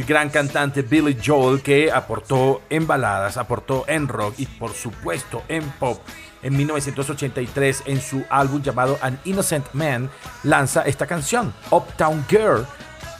El 0.00 0.06
gran 0.06 0.30
cantante 0.30 0.80
Billy 0.80 1.14
Joel 1.22 1.60
que 1.60 1.92
aportó 1.92 2.62
en 2.70 2.86
baladas, 2.86 3.36
aportó 3.36 3.84
en 3.86 4.08
rock 4.08 4.32
y 4.38 4.46
por 4.46 4.72
supuesto 4.72 5.42
en 5.46 5.62
pop. 5.72 6.00
En 6.42 6.56
1983 6.56 7.82
en 7.84 8.00
su 8.00 8.24
álbum 8.30 8.62
llamado 8.62 8.98
An 9.02 9.20
Innocent 9.26 9.66
Man 9.74 10.08
lanza 10.42 10.84
esta 10.86 11.06
canción, 11.06 11.52
Uptown 11.70 12.24
Girl 12.30 12.66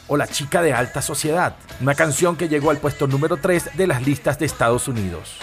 o 0.08 0.16
La 0.16 0.26
chica 0.26 0.62
de 0.62 0.72
alta 0.72 1.02
sociedad, 1.02 1.54
una 1.82 1.94
canción 1.94 2.34
que 2.34 2.48
llegó 2.48 2.70
al 2.70 2.78
puesto 2.78 3.06
número 3.06 3.36
3 3.36 3.76
de 3.76 3.86
las 3.86 4.06
listas 4.06 4.38
de 4.38 4.46
Estados 4.46 4.88
Unidos. 4.88 5.36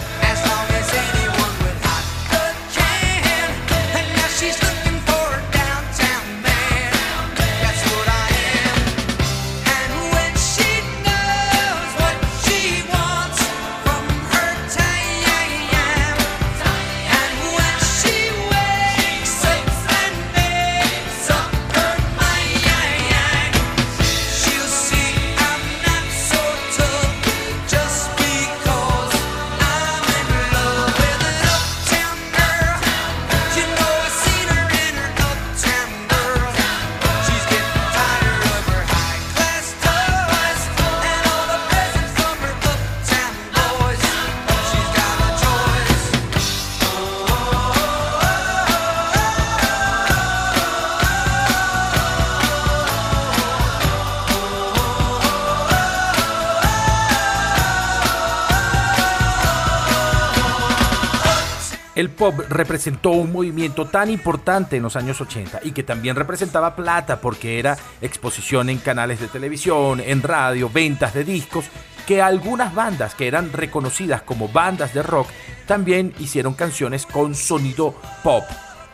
El 61.97 62.11
pop 62.11 62.41
representó 62.47 63.09
un 63.09 63.31
movimiento 63.31 63.87
tan 63.87 64.11
importante 64.11 64.77
en 64.77 64.83
los 64.83 64.95
años 64.95 65.19
80 65.19 65.61
y 65.63 65.71
que 65.71 65.81
también 65.81 66.15
representaba 66.15 66.75
plata 66.75 67.19
porque 67.19 67.57
era 67.57 67.75
exposición 68.01 68.69
en 68.69 68.77
canales 68.77 69.19
de 69.19 69.27
televisión, 69.27 69.99
en 69.99 70.21
radio, 70.21 70.69
ventas 70.69 71.15
de 71.15 71.23
discos, 71.23 71.65
que 72.05 72.21
algunas 72.21 72.75
bandas 72.75 73.15
que 73.15 73.27
eran 73.27 73.51
reconocidas 73.51 74.21
como 74.21 74.47
bandas 74.47 74.93
de 74.93 75.01
rock 75.01 75.29
también 75.65 76.13
hicieron 76.19 76.53
canciones 76.53 77.07
con 77.07 77.33
sonido 77.33 77.95
pop. 78.21 78.43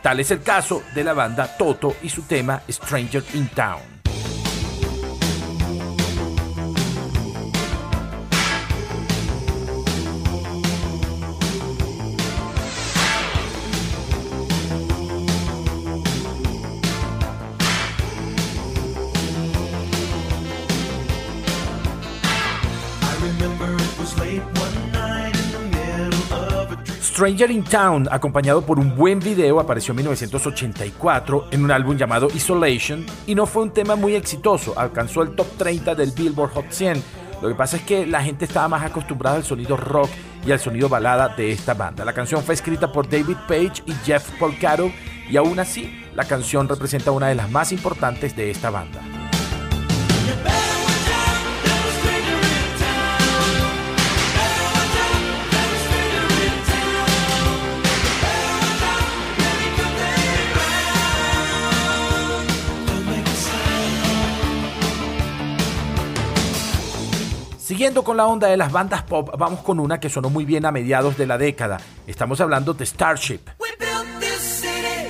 Tal 0.00 0.20
es 0.20 0.30
el 0.30 0.40
caso 0.40 0.82
de 0.94 1.04
la 1.04 1.12
banda 1.12 1.58
Toto 1.58 1.94
y 2.02 2.08
su 2.08 2.22
tema 2.22 2.62
Stranger 2.70 3.22
in 3.34 3.48
Town. 3.48 3.93
Stranger 27.24 27.50
in 27.52 27.64
Town, 27.64 28.06
acompañado 28.10 28.60
por 28.66 28.78
un 28.78 28.94
buen 28.94 29.18
video, 29.18 29.58
apareció 29.58 29.92
en 29.92 29.96
1984 29.96 31.46
en 31.52 31.64
un 31.64 31.70
álbum 31.70 31.96
llamado 31.96 32.28
Isolation 32.34 33.06
y 33.26 33.34
no 33.34 33.46
fue 33.46 33.62
un 33.62 33.70
tema 33.70 33.96
muy 33.96 34.14
exitoso, 34.14 34.78
alcanzó 34.78 35.22
el 35.22 35.34
top 35.34 35.46
30 35.56 35.94
del 35.94 36.10
Billboard 36.10 36.52
Hot 36.52 36.66
100. 36.68 37.02
Lo 37.40 37.48
que 37.48 37.54
pasa 37.54 37.78
es 37.78 37.82
que 37.84 38.06
la 38.06 38.22
gente 38.22 38.44
estaba 38.44 38.68
más 38.68 38.82
acostumbrada 38.82 39.36
al 39.36 39.42
sonido 39.42 39.74
rock 39.78 40.10
y 40.46 40.52
al 40.52 40.60
sonido 40.60 40.90
balada 40.90 41.30
de 41.30 41.50
esta 41.50 41.72
banda. 41.72 42.04
La 42.04 42.12
canción 42.12 42.42
fue 42.42 42.52
escrita 42.52 42.92
por 42.92 43.08
David 43.08 43.38
Page 43.48 43.82
y 43.86 43.94
Jeff 44.04 44.30
Polcaro 44.38 44.92
y 45.26 45.38
aún 45.38 45.58
así 45.58 46.04
la 46.14 46.24
canción 46.24 46.68
representa 46.68 47.10
una 47.10 47.28
de 47.28 47.36
las 47.36 47.50
más 47.50 47.72
importantes 47.72 48.36
de 48.36 48.50
esta 48.50 48.68
banda. 48.68 49.00
Siguiendo 67.64 68.04
con 68.04 68.18
la 68.18 68.26
onda 68.26 68.48
de 68.48 68.58
las 68.58 68.70
bandas 68.70 69.04
pop, 69.04 69.30
vamos 69.38 69.60
con 69.60 69.80
una 69.80 69.98
que 69.98 70.10
sonó 70.10 70.28
muy 70.28 70.44
bien 70.44 70.66
a 70.66 70.70
mediados 70.70 71.16
de 71.16 71.26
la 71.26 71.38
década. 71.38 71.80
Estamos 72.06 72.38
hablando 72.42 72.74
de 72.74 72.84
Starship. 72.84 73.40
We 73.58 73.68
built 73.78 74.20
this 74.20 74.38
city 74.38 75.08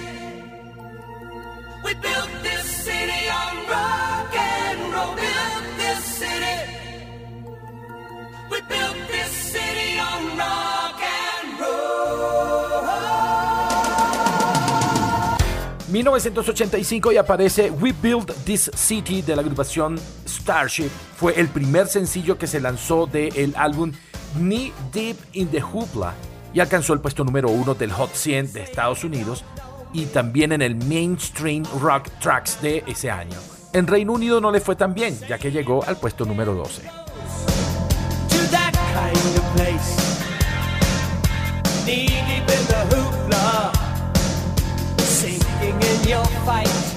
We 1.84 1.94
built 1.94 2.30
this 2.44 2.62
city 2.62 3.28
on 3.28 3.56
rock 3.68 4.36
and 4.36 4.94
roll. 4.94 5.16
Built 5.16 5.64
this 5.78 6.04
city. 6.04 6.60
We 8.48 8.60
built 8.68 9.08
this 9.08 9.32
city 9.32 9.98
on 9.98 10.38
rock 10.38 11.00
and 11.02 11.58
roll. 11.58 12.04
1985 15.88 17.12
y 17.12 17.16
aparece 17.16 17.72
We 17.72 17.92
Build 18.00 18.32
This 18.44 18.70
City 18.76 19.22
de 19.22 19.34
la 19.34 19.42
agrupación 19.42 19.98
Starship. 20.44 20.90
Fue 21.16 21.40
el 21.40 21.48
primer 21.48 21.88
sencillo 21.88 22.36
que 22.36 22.46
se 22.46 22.60
lanzó 22.60 23.06
del 23.06 23.54
álbum 23.56 23.92
Knee 24.36 24.74
Deep 24.92 25.16
in 25.32 25.48
the 25.48 25.62
Hoopla 25.62 26.12
y 26.52 26.60
alcanzó 26.60 26.92
el 26.92 27.00
puesto 27.00 27.24
número 27.24 27.48
uno 27.48 27.74
del 27.74 27.90
Hot 27.92 28.12
100 28.12 28.52
de 28.52 28.62
Estados 28.62 29.04
Unidos 29.04 29.42
y 29.94 30.04
también 30.06 30.52
en 30.52 30.60
el 30.60 30.76
Mainstream 30.76 31.64
Rock 31.80 32.10
Tracks 32.20 32.60
de 32.60 32.84
ese 32.86 33.10
año. 33.10 33.38
En 33.72 33.86
Reino 33.86 34.12
Unido 34.12 34.38
no 34.38 34.52
le 34.52 34.60
fue 34.60 34.76
tan 34.76 34.92
bien, 34.92 35.18
ya 35.26 35.38
que 35.38 35.50
llegó 35.50 35.82
al 35.84 35.96
puesto 35.96 36.26
número 36.26 36.54
12. 36.54 36.82
to 36.82 38.50
that 38.50 38.72
kind 38.92 39.38
of 39.38 39.44
place. 39.56 39.96
Knee 41.86 42.06
deep 42.06 42.48
in 42.56 42.64
the 42.68 42.82
hoopla, 42.92 43.72
sinking 45.00 45.80
in 45.80 46.08
your 46.08 46.26
fight. 46.44 46.94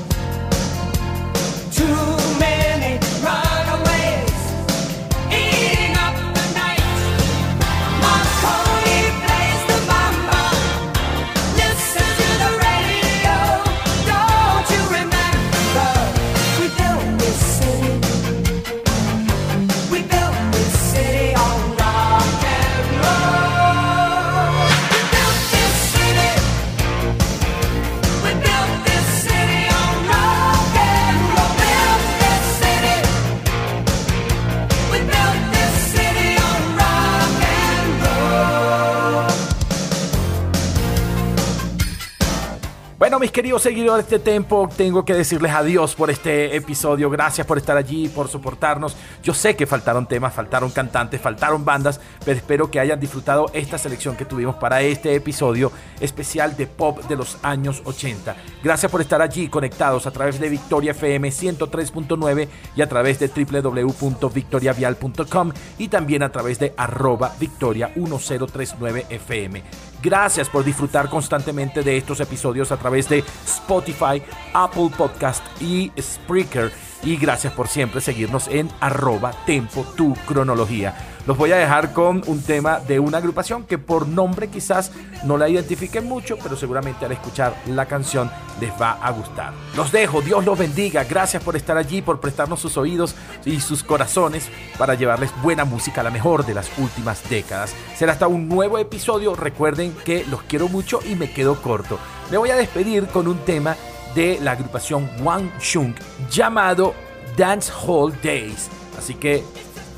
Mis 43.19 43.31
queridos 43.31 43.63
seguidores 43.63 44.07
de 44.09 44.19
Tempo, 44.19 44.69
tengo 44.77 45.03
que 45.03 45.15
decirles 45.15 45.51
adiós 45.51 45.95
por 45.95 46.11
este 46.11 46.55
episodio. 46.55 47.09
Gracias 47.09 47.47
por 47.47 47.57
estar 47.57 47.75
allí, 47.75 48.09
por 48.09 48.27
soportarnos. 48.27 48.95
Yo 49.23 49.33
sé 49.33 49.55
que 49.55 49.65
faltaron 49.65 50.05
temas, 50.05 50.35
faltaron 50.35 50.69
cantantes, 50.69 51.19
faltaron 51.19 51.65
bandas, 51.65 51.99
pero 52.23 52.37
espero 52.37 52.69
que 52.69 52.79
hayan 52.79 52.99
disfrutado 52.99 53.47
esta 53.53 53.79
selección 53.79 54.15
que 54.15 54.25
tuvimos 54.25 54.57
para 54.57 54.83
este 54.83 55.15
episodio 55.15 55.71
especial 55.99 56.55
de 56.55 56.67
pop 56.67 57.03
de 57.05 57.15
los 57.15 57.39
años 57.41 57.81
80. 57.85 58.35
Gracias 58.63 58.91
por 58.91 59.01
estar 59.01 59.19
allí 59.19 59.47
conectados 59.47 60.05
a 60.05 60.11
través 60.11 60.39
de 60.39 60.49
Victoria 60.49 60.91
FM 60.91 61.29
103.9 61.29 62.47
y 62.75 62.81
a 62.81 62.89
través 62.89 63.17
de 63.19 63.29
www.victoriavial.com 63.29 65.51
y 65.79 65.87
también 65.87 66.21
a 66.21 66.31
través 66.31 66.59
de 66.59 66.75
arroba 66.77 67.33
victoria 67.39 67.91
1039 67.95 69.07
FM. 69.09 69.63
Gracias 70.01 70.49
por 70.49 70.63
disfrutar 70.63 71.09
constantemente 71.09 71.81
de 71.81 71.97
estos 71.97 72.19
episodios 72.19 72.71
a 72.71 72.77
través 72.77 73.09
de 73.09 73.23
Spotify, 73.45 74.21
Apple 74.53 74.89
Podcast 74.95 75.43
y 75.61 75.91
Spreaker. 75.99 76.71
Y 77.03 77.17
gracias 77.17 77.53
por 77.53 77.67
siempre 77.67 78.01
seguirnos 78.01 78.47
en 78.47 78.69
arroba 78.79 79.31
tempo 79.45 79.85
tu 79.95 80.13
cronología. 80.25 81.16
Los 81.27 81.37
voy 81.37 81.51
a 81.51 81.57
dejar 81.57 81.91
con 81.91 82.23
un 82.27 82.41
tema 82.41 82.79
de 82.79 83.01
una 83.01 83.17
agrupación 83.17 83.65
que 83.65 83.77
por 83.77 84.07
nombre 84.07 84.47
quizás 84.47 84.93
no 85.25 85.35
la 85.35 85.49
identifiquen 85.49 86.05
mucho, 86.05 86.37
pero 86.41 86.55
seguramente 86.55 87.03
al 87.03 87.11
escuchar 87.11 87.53
la 87.65 87.85
canción 87.85 88.31
les 88.61 88.71
va 88.81 88.93
a 88.93 89.11
gustar. 89.11 89.51
Los 89.75 89.91
dejo, 89.91 90.21
Dios 90.21 90.45
los 90.45 90.57
bendiga. 90.57 91.03
Gracias 91.03 91.43
por 91.43 91.57
estar 91.57 91.75
allí, 91.75 92.01
por 92.01 92.21
prestarnos 92.21 92.61
sus 92.61 92.77
oídos 92.77 93.13
y 93.43 93.59
sus 93.59 93.83
corazones 93.83 94.47
para 94.77 94.93
llevarles 94.93 95.29
buena 95.43 95.65
música, 95.65 96.01
la 96.01 96.11
mejor 96.11 96.45
de 96.45 96.53
las 96.53 96.71
últimas 96.77 97.29
décadas. 97.29 97.75
Será 97.97 98.13
hasta 98.13 98.27
un 98.29 98.47
nuevo 98.47 98.77
episodio. 98.77 99.35
Recuerden 99.35 99.93
que 100.05 100.23
los 100.27 100.43
quiero 100.43 100.69
mucho 100.69 101.01
y 101.05 101.15
me 101.15 101.33
quedo 101.33 101.61
corto. 101.61 101.99
Me 102.31 102.37
voy 102.37 102.51
a 102.51 102.55
despedir 102.55 103.05
con 103.07 103.27
un 103.27 103.39
tema 103.39 103.75
de 104.15 104.39
la 104.41 104.51
agrupación 104.51 105.09
Wang 105.21 105.49
Chung 105.59 105.93
llamado 106.31 106.93
Dance 107.35 107.69
Hall 107.85 108.13
Days. 108.23 108.69
Así 108.97 109.13
que 109.13 109.43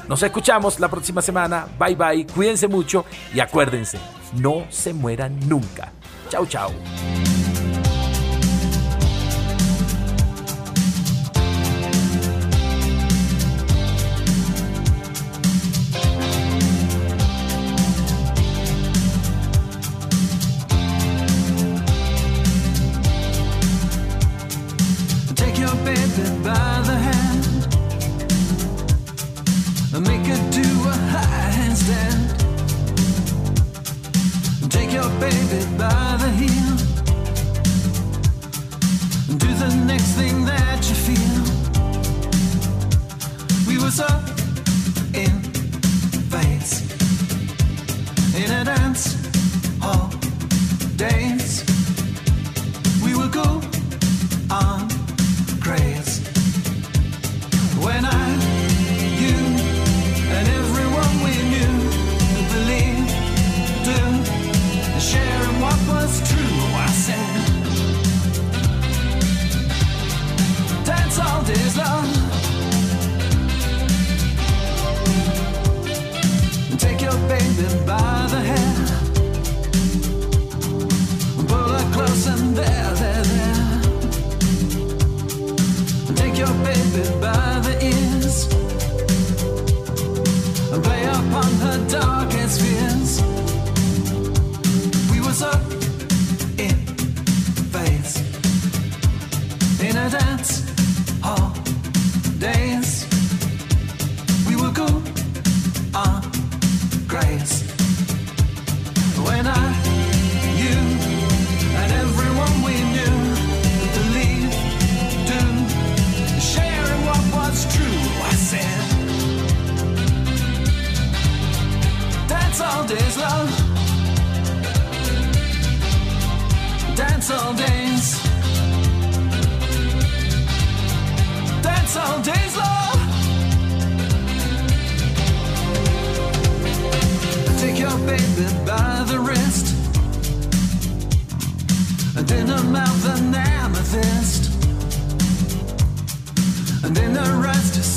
nos 0.10 0.24
escuchamos 0.24 0.80
la 0.80 0.90
próxima 0.90 1.22
semana. 1.22 1.68
Bye 1.80 1.96
bye, 1.96 2.28
cuídense 2.28 2.68
mucho 2.68 3.06
y 3.34 3.40
acuérdense, 3.40 4.00
no 4.34 4.66
se 4.70 4.94
mueran 4.94 5.40
nunca. 5.48 5.94
Chau, 6.30 6.46
chau. 6.48 6.72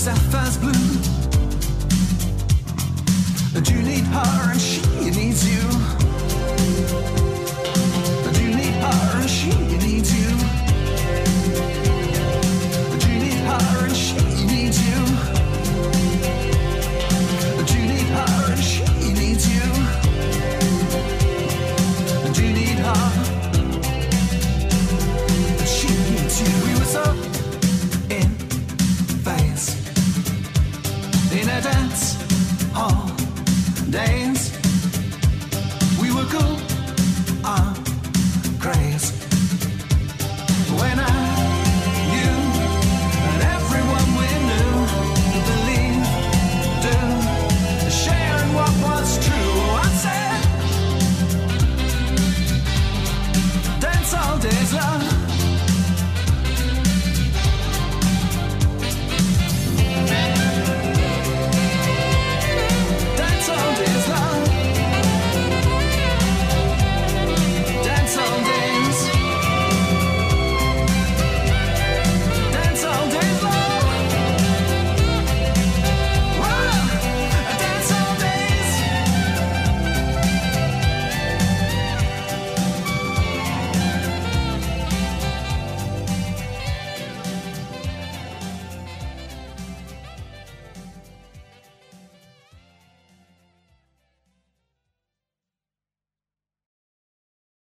Sapphire's 0.03 0.59
blue. 0.59 0.73
And 3.55 3.69
you 3.69 3.83
need 3.83 4.03
her 4.03 4.51
and 4.51 4.61
she 4.61 4.81
needs 5.11 5.49
you. 5.49 7.22